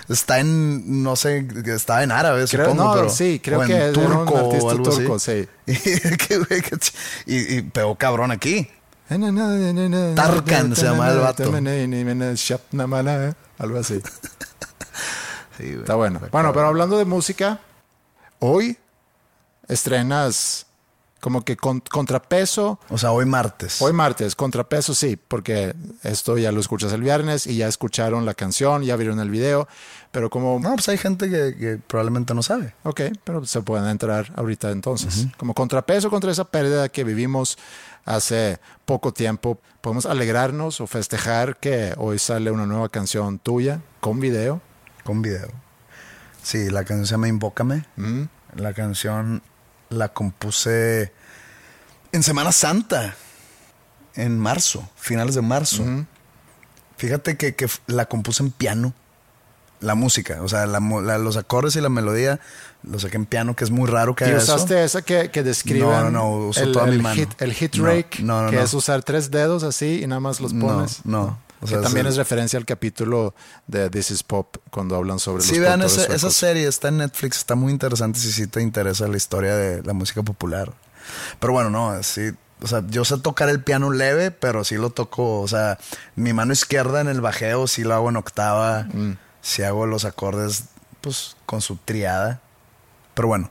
[0.08, 3.10] está en, no sé, está en árabe, Creo- supongo, no, pero.
[3.10, 4.98] sí, creo o en que un turco artista o algo así.
[4.98, 5.48] turco, sí.
[7.26, 8.68] Y, y, y pegó cabrón aquí.
[10.14, 11.42] Tarkan se llama el vato.
[13.58, 14.00] Algo así.
[15.56, 16.20] Sí, güey, Está bueno.
[16.32, 17.60] Bueno, pero hablando de música,
[18.40, 18.76] hoy
[19.68, 20.66] estrenas
[21.20, 22.78] como que con- contrapeso.
[22.90, 23.80] O sea, hoy martes.
[23.80, 28.34] Hoy martes, contrapeso sí, porque esto ya lo escuchas el viernes y ya escucharon la
[28.34, 29.66] canción, ya vieron el video,
[30.12, 30.60] pero como...
[30.60, 32.74] No, pues hay gente que, que probablemente no sabe.
[32.82, 35.26] Ok, pero se pueden entrar ahorita entonces.
[35.38, 37.56] Como contrapeso contra esa pérdida que vivimos
[38.04, 44.20] hace poco tiempo, podemos alegrarnos o festejar que hoy sale una nueva canción tuya con
[44.20, 44.60] video.
[45.04, 45.48] Con video.
[46.42, 47.84] Sí, la canción se llama Invócame.
[47.96, 48.22] Mm.
[48.56, 49.42] La canción
[49.90, 51.12] la compuse
[52.12, 53.14] en Semana Santa,
[54.14, 55.84] en marzo, finales de marzo.
[56.96, 58.94] Fíjate que, que la compuse en piano,
[59.80, 62.38] la música, o sea, la mo- la- los acordes y la melodía
[62.84, 64.54] los saqué en piano, que es muy raro que Y eso.
[64.54, 67.16] usaste esa que, que describen No, no, no, uso el, toda mi mano.
[67.16, 70.20] hit, el hit No, rake, no, no, que es usar tres dedos así y nada
[70.20, 71.04] más los No, pones.
[71.04, 71.38] no.
[71.64, 73.34] O sea, que también es- es referencia al capítulo
[73.66, 77.38] de This is Pop cuando hablan sobre Sí, los vean esa, serie, está en Netflix,
[77.38, 80.72] está muy interesante si sí te interesa la historia de la música popular.
[81.40, 82.30] Pero bueno, no, sí,
[82.62, 85.78] o sea, yo sé tocar el piano leve, pero sí lo toco, o sea,
[86.16, 89.12] mi mano izquierda en el bajeo sí lo hago en octava, Mm.
[89.42, 90.64] sí hago los acordes,
[91.00, 92.40] pues, con su triada.
[93.14, 93.50] Pero bueno,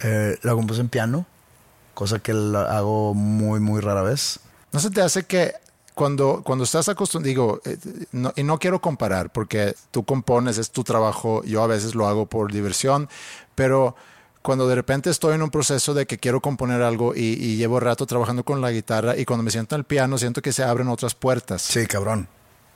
[0.00, 1.26] eh, la compuse en piano,
[1.94, 4.38] cosa que la hago muy, muy rara vez.
[4.72, 5.54] ¿No se te hace que
[5.98, 7.76] cuando, cuando estás acostumbrado, digo, eh,
[8.12, 12.06] no- y no quiero comparar porque tú compones, es tu trabajo, yo a veces lo
[12.06, 13.08] hago por diversión,
[13.56, 13.96] pero
[14.40, 17.80] cuando de repente estoy en un proceso de que quiero componer algo y, y llevo
[17.80, 20.62] rato trabajando con la guitarra y cuando me siento en el piano siento que se
[20.62, 21.62] abren otras puertas.
[21.62, 22.28] Sí, cabrón.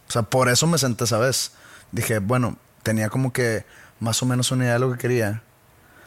[0.08, 1.52] O sea, por eso me senté esa vez.
[1.92, 3.64] Dije, bueno, tenía como que
[4.00, 5.44] más o menos una idea de lo que quería.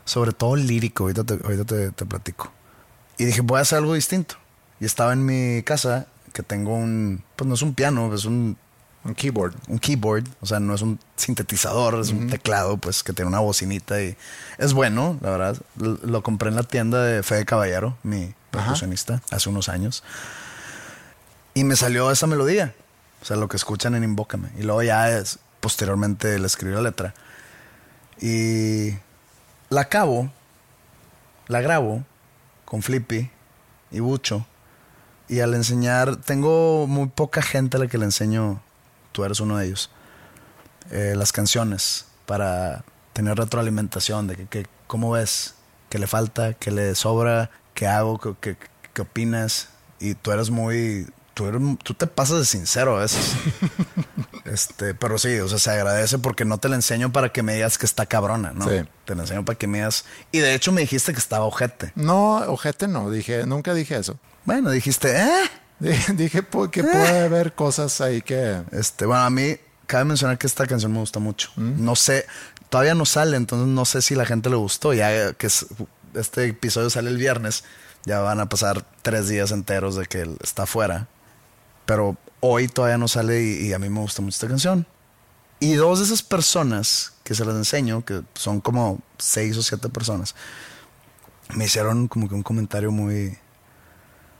[0.04, 2.52] Sobre todo lírico, ahorita te, ahorita te, te platico.
[3.18, 4.36] Y dije, voy a hacer algo distinto.
[4.82, 8.58] Y estaba en mi casa, que tengo un, pues no es un piano, es un,
[9.06, 9.56] Un keyboard.
[9.70, 10.26] un keyboard.
[10.42, 14.18] O sea, no es un sintetizador, es un teclado, pues que tiene una bocinita y
[14.58, 15.58] es bueno, la verdad.
[15.78, 20.04] Lo compré en la tienda de Fede Caballero, mi percusionista, hace unos años.
[21.54, 22.76] Y me salió esa melodía.
[23.22, 24.50] O sea, lo que escuchan en Invócame.
[24.60, 27.14] Y luego ya es, posteriormente le escribí la letra.
[28.20, 28.92] Y
[29.70, 30.30] la acabo,
[31.48, 32.04] la grabo
[32.66, 33.30] con Flippy
[33.92, 34.46] y Bucho.
[35.28, 38.62] Y al enseñar, tengo muy poca gente a la que le enseño,
[39.12, 39.90] tú eres uno de ellos,
[40.92, 45.56] eh, las canciones para tener retroalimentación de que, que- cómo ves,
[45.90, 48.58] qué le falta, qué le sobra, qué hago, qué, qué-
[48.94, 49.70] qué opinas.
[50.00, 53.34] Y tú eres muy, tú, eres, tú te pasas de sincero a veces.
[54.46, 57.56] este, pero sí, o sea, se agradece porque no te la enseño para que me
[57.56, 58.70] digas que está cabrona, ¿no?
[58.70, 58.86] Sí.
[59.06, 60.06] Te la enseño para que me digas.
[60.32, 61.92] Y de hecho me dijiste que estaba ojete.
[61.96, 64.18] No, ojete no, dije, nunca dije eso.
[64.46, 65.44] Bueno, dijiste, ¿eh?
[65.80, 66.42] Dije,
[66.72, 68.62] que puede haber cosas ahí que...
[68.72, 71.50] Este, bueno, a mí cabe mencionar que esta canción me gusta mucho.
[71.58, 72.26] No sé,
[72.70, 74.94] todavía no sale, entonces no sé si la gente le gustó.
[74.94, 75.66] Ya que es-
[76.14, 77.66] este episodio sale el viernes,
[78.06, 81.08] ya van a pasar tres días enteros de que él está afuera.
[81.86, 84.88] Pero hoy todavía no sale y, y a mí me gusta mucho esta canción.
[85.60, 89.90] Y dos de esas personas que se las enseño, que son como seis o siete
[89.90, 90.36] personas,
[91.54, 93.38] me hicieron como que un comentario muy,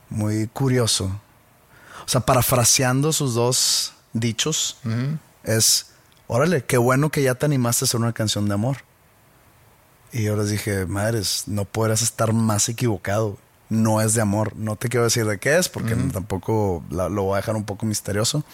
[0.08, 1.06] muy curioso.
[2.04, 4.78] O sea, parafraseando sus dos dichos,
[5.42, 5.90] es,
[6.26, 8.78] órale, qué bueno que ya te animaste a hacer una canción de amor.
[10.12, 13.38] Y yo les dije, madres, no podrás estar más equivocado.
[13.68, 14.54] No es de amor.
[14.56, 17.64] No te quiero decir de qué es, porque tampoco la- lo voy a dejar un
[17.64, 18.44] poco misterioso.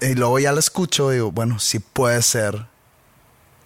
[0.00, 2.66] Y luego ya la escucho y digo, bueno, sí puede ser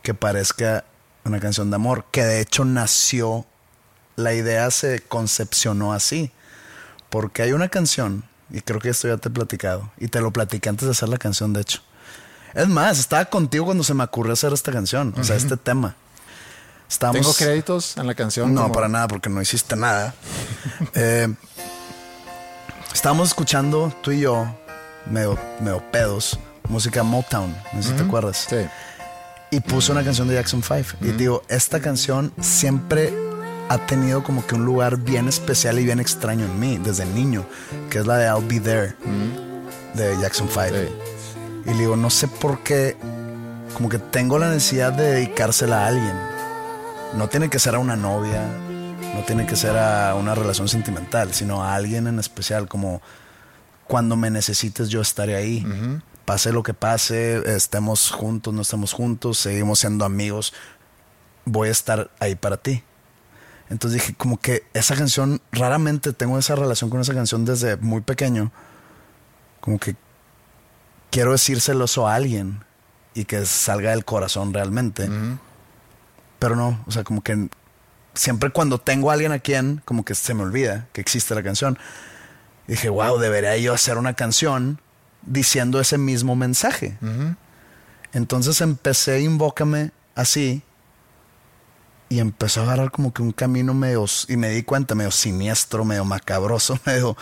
[0.02, 0.84] que parezca
[1.24, 3.44] una canción de amor, que de hecho nació,
[4.16, 6.30] la idea se concepcionó así,
[7.10, 10.30] porque hay una canción, y creo que esto ya te he platicado, y te lo
[10.32, 11.82] platiqué antes de hacer la canción, de hecho.
[12.54, 15.94] Es más, estaba contigo cuando se me ocurrió hacer esta canción, o sea, este tema.
[16.98, 18.52] ¿Tengo créditos en la canción?
[18.54, 20.14] no, Como- para nada, porque no hiciste nada.
[20.94, 21.28] Eh,
[22.92, 24.46] estábamos escuchando tú y yo,
[25.10, 26.38] medio, medio pedos,
[26.68, 28.46] música Motown, no sé si te acuerdas.
[28.48, 28.56] Sí.
[29.50, 30.98] Y puso una canción de Jackson 5.
[31.02, 33.12] Y digo, esta canción siempre
[33.68, 37.44] ha tenido como que un lugar bien especial y bien extraño en mí, desde niño,
[37.90, 38.94] que es la de I'll Be There,
[39.94, 40.66] de Jackson 5.
[40.68, 41.70] Sí.
[41.70, 42.96] Y le digo, no sé por qué,
[43.74, 46.29] como que tengo la necesidad de dedicársela a alguien.
[47.14, 48.42] No tiene que ser a una novia,
[49.14, 53.02] no tiene que ser a una relación sentimental, sino a alguien en especial, como
[53.86, 55.66] cuando me necesites yo estaré ahí.
[56.24, 60.54] Pase lo que pase, estemos juntos, no estemos juntos, seguimos siendo amigos,
[61.44, 62.84] voy a estar ahí para ti.
[63.68, 68.00] Entonces dije, como que esa canción, raramente tengo esa relación con esa canción desde muy
[68.00, 68.52] pequeño.
[69.60, 69.96] Como que
[71.10, 72.64] quiero decírselo eso a alguien
[73.14, 75.08] y que salga del corazón realmente.
[76.40, 77.48] Pero no, o sea, como que
[78.14, 81.42] siempre cuando tengo a alguien a quien, como que se me olvida que existe la
[81.44, 81.78] canción.
[82.66, 84.80] Y dije, wow, debería yo hacer una canción
[85.22, 86.98] diciendo ese mismo mensaje.
[88.12, 90.62] Entonces empecé Invócame así
[92.08, 95.84] y empezó a agarrar como que un camino medio, y me di cuenta, medio siniestro,
[95.84, 97.16] medio macabroso, medio...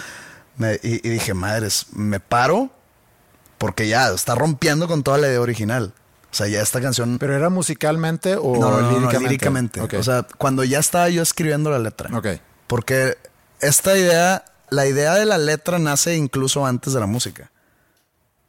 [0.56, 2.70] me- y, y dije, madres, me paro
[3.58, 5.92] porque ya está rompiendo con toda la idea original.
[6.30, 7.18] O sea, ya esta canción...
[7.18, 9.28] ¿Pero era musicalmente o no, no, no, no, líricamente?
[9.80, 9.96] líricamente.
[9.96, 12.16] O sea, cuando ya estaba yo escribiendo la letra.
[12.16, 12.26] Ok.
[12.66, 13.16] Porque
[13.60, 17.50] esta idea, la idea de la letra nace incluso antes de la música.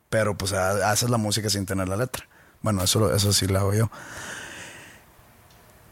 [0.09, 2.27] Pero pues ha- haces la música sin tener la letra.
[2.61, 3.89] Bueno, eso, eso sí lo hago yo.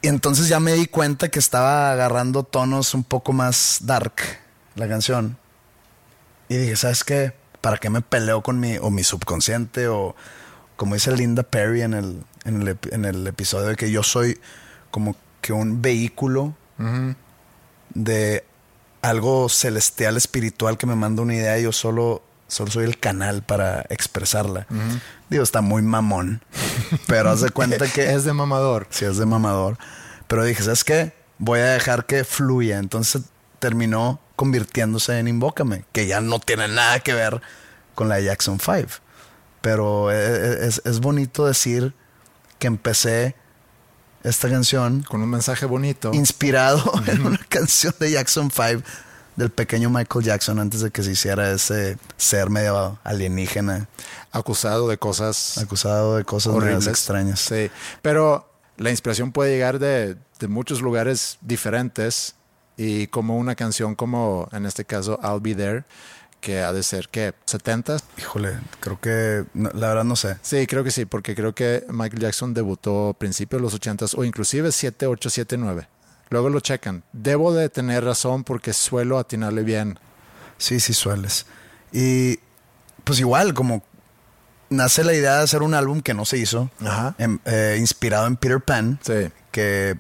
[0.01, 4.13] Y entonces ya me di cuenta que estaba agarrando tonos un poco más dark
[4.75, 5.37] la canción.
[6.49, 7.33] Y dije, ¿sabes qué?
[7.61, 9.87] ¿Para qué me peleo con mi, o mi subconsciente?
[9.87, 10.15] O
[10.77, 14.01] como dice Linda Perry en el, en el, ep- en el episodio de que yo
[14.03, 14.39] soy
[14.91, 16.55] como que un vehículo
[17.93, 18.43] de
[19.01, 23.43] algo celestial, espiritual que me manda una idea y yo solo, solo soy el canal
[23.43, 24.67] para expresarla.
[25.29, 26.41] Digo, está muy mamón,
[27.07, 28.87] pero haz de cuenta que Es de mamador.
[28.89, 29.77] si es de mamador.
[30.27, 31.13] Pero dije, ¿sabes qué?
[31.37, 32.79] Voy a dejar que fluya.
[32.79, 33.23] Entonces
[33.59, 37.41] terminó convirtiéndose en Invócame, que ya no tiene nada que ver
[37.95, 38.87] con la Jackson 5.
[39.67, 41.93] Pero e- es, es bonito decir
[42.57, 43.35] que empecé
[44.23, 46.11] esta canción Con un mensaje bonito.
[46.13, 48.81] inspirado en una canción de Jackson 5
[49.35, 53.89] del pequeño Michael Jackson antes de que se hiciera ese ser medio alienígena,
[54.31, 56.87] acusado de cosas acusado de cosas horribles.
[56.87, 57.41] extrañas.
[57.41, 57.69] Sí,
[58.01, 62.35] pero la inspiración puede llegar de, de muchos lugares diferentes
[62.77, 65.83] y como una canción como en este caso I'll Be There,
[66.41, 70.37] que ha de ser que 70 Híjole, creo que no, la verdad no sé.
[70.41, 74.05] Sí, creo que sí, porque creo que Michael Jackson debutó a principios de los 80
[74.15, 75.87] o inclusive 7, 8, 7, 9.
[76.29, 77.03] Luego lo checan.
[77.13, 79.97] Debo de tener razón porque suelo atinarle bien.
[80.57, 81.45] Sí, sí sueles.
[81.91, 82.39] Y
[83.03, 83.83] pues igual, como
[84.69, 87.15] nace la idea de hacer un álbum que no se hizo, Ajá.
[87.17, 89.29] em- eh, inspirado en Peter Pan, Sí.
[89.51, 89.95] que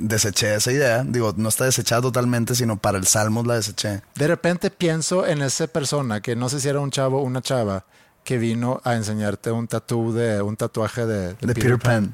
[0.00, 1.04] deseché esa idea.
[1.06, 4.02] Digo, no está desechada totalmente, sino para el Salmos la deseché.
[4.14, 7.42] De repente pienso en esa persona que no sé si era un chavo o una
[7.42, 7.84] chava
[8.24, 12.12] que vino a enseñarte un tatú de un tatuaje de, De Peter, Pan.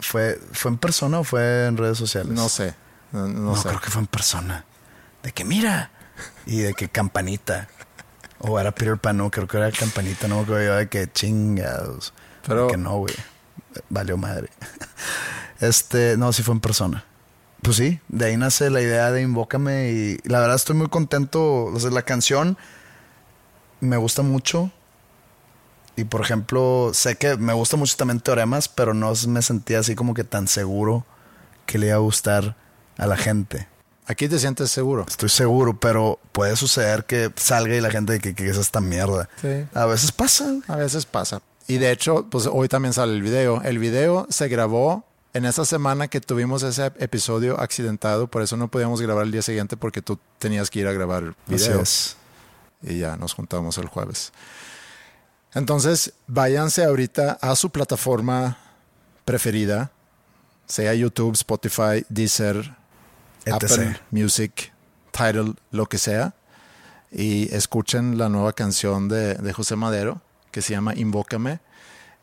[0.00, 2.32] ¿Fue, ¿Fue en persona o fue en redes sociales?
[2.32, 2.74] No sé.
[3.12, 3.68] No, no No, sé.
[3.68, 4.64] creo que fue en persona.
[5.22, 5.90] De que mira.
[6.46, 7.68] Y de que campanita.
[8.40, 12.12] O era Peter Pan, no, creo que era campanita, no, creo yo de que chingados.
[12.46, 13.14] Pero- que no, güey.
[13.90, 14.48] Valió madre.
[15.60, 17.04] Este, no, sí fue en persona.
[17.62, 21.64] Pues sí, de ahí nace la idea de Invócame y la verdad estoy muy contento.
[21.64, 22.56] O sea, la canción
[23.80, 24.70] me gusta mucho.
[25.96, 29.96] Y por ejemplo, sé que me gusta mucho también Teoremas, pero no me sentía así
[29.96, 31.04] como que tan seguro
[31.66, 32.56] que le iba a gustar
[32.96, 33.66] a la gente.
[34.06, 35.04] Aquí te sientes seguro.
[35.08, 39.28] Estoy seguro, pero puede suceder que salga y la gente que, que es esta mierda.
[39.42, 39.66] Sí.
[39.74, 40.60] A veces pasa.
[40.68, 41.42] A veces pasa.
[41.66, 43.60] Y de hecho, pues hoy también sale el video.
[43.62, 45.04] El video se grabó
[45.38, 49.40] en esa semana que tuvimos ese episodio accidentado, por eso no podíamos grabar el día
[49.40, 51.80] siguiente porque tú tenías que ir a grabar Así video.
[51.80, 52.16] es.
[52.82, 54.32] Y ya nos juntamos el jueves.
[55.54, 58.58] Entonces, váyanse ahorita a su plataforma
[59.24, 59.92] preferida,
[60.66, 62.74] sea YouTube, Spotify, Deezer,
[63.44, 63.54] etc.
[63.62, 64.72] Apple Music,
[65.12, 66.34] Tidal, lo que sea,
[67.12, 70.20] y escuchen la nueva canción de, de José Madero,
[70.50, 71.60] que se llama Invócame.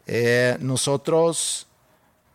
[0.05, 1.67] Eh, nosotros,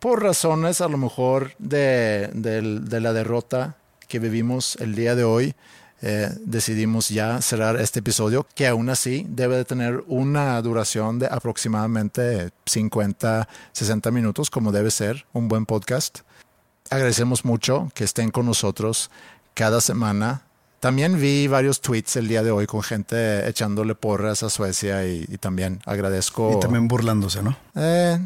[0.01, 3.77] por razones a lo mejor de, de la derrota
[4.07, 5.55] que vivimos el día de hoy,
[6.01, 11.27] eh, decidimos ya cerrar este episodio, que aún así debe de tener una duración de
[11.27, 16.21] aproximadamente 50, 60 minutos, como debe ser un buen podcast.
[16.89, 19.11] Agradecemos mucho que estén con nosotros
[19.53, 20.41] cada semana.
[20.79, 25.27] También vi varios tweets el día de hoy con gente echándole porras a Suecia y,
[25.29, 26.57] y también agradezco.
[26.57, 27.55] Y también burlándose, ¿no?
[27.75, 28.17] Eh,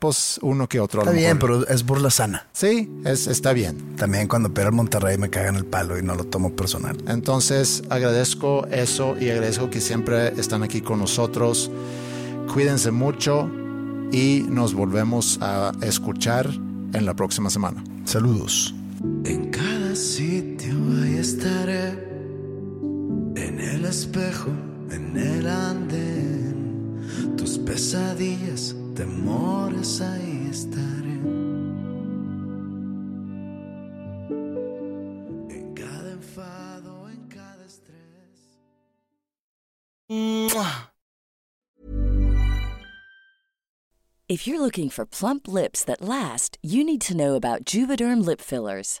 [0.00, 1.02] pues uno que otro.
[1.02, 1.64] a Está lo bien, mejor.
[1.64, 2.48] pero es burla sana.
[2.52, 3.94] Sí, es, está bien.
[3.96, 6.96] También cuando pierdo el Monterrey me cagan el palo y no lo tomo personal.
[7.06, 11.70] Entonces agradezco eso y agradezco que siempre están aquí con nosotros.
[12.52, 13.48] Cuídense mucho
[14.10, 16.48] y nos volvemos a escuchar
[16.92, 17.84] en la próxima semana.
[18.04, 18.74] Saludos.
[19.24, 20.74] En cada sitio
[21.04, 21.90] ahí estaré,
[23.36, 24.48] en el espejo,
[24.90, 31.16] en el andén, tus pesadillas, temores, ahí estaré.
[35.48, 38.58] En cada enfado, en cada estrés.
[44.28, 48.42] If you're looking for plump lips that last, you need to know about Juvederm lip
[48.42, 49.00] fillers.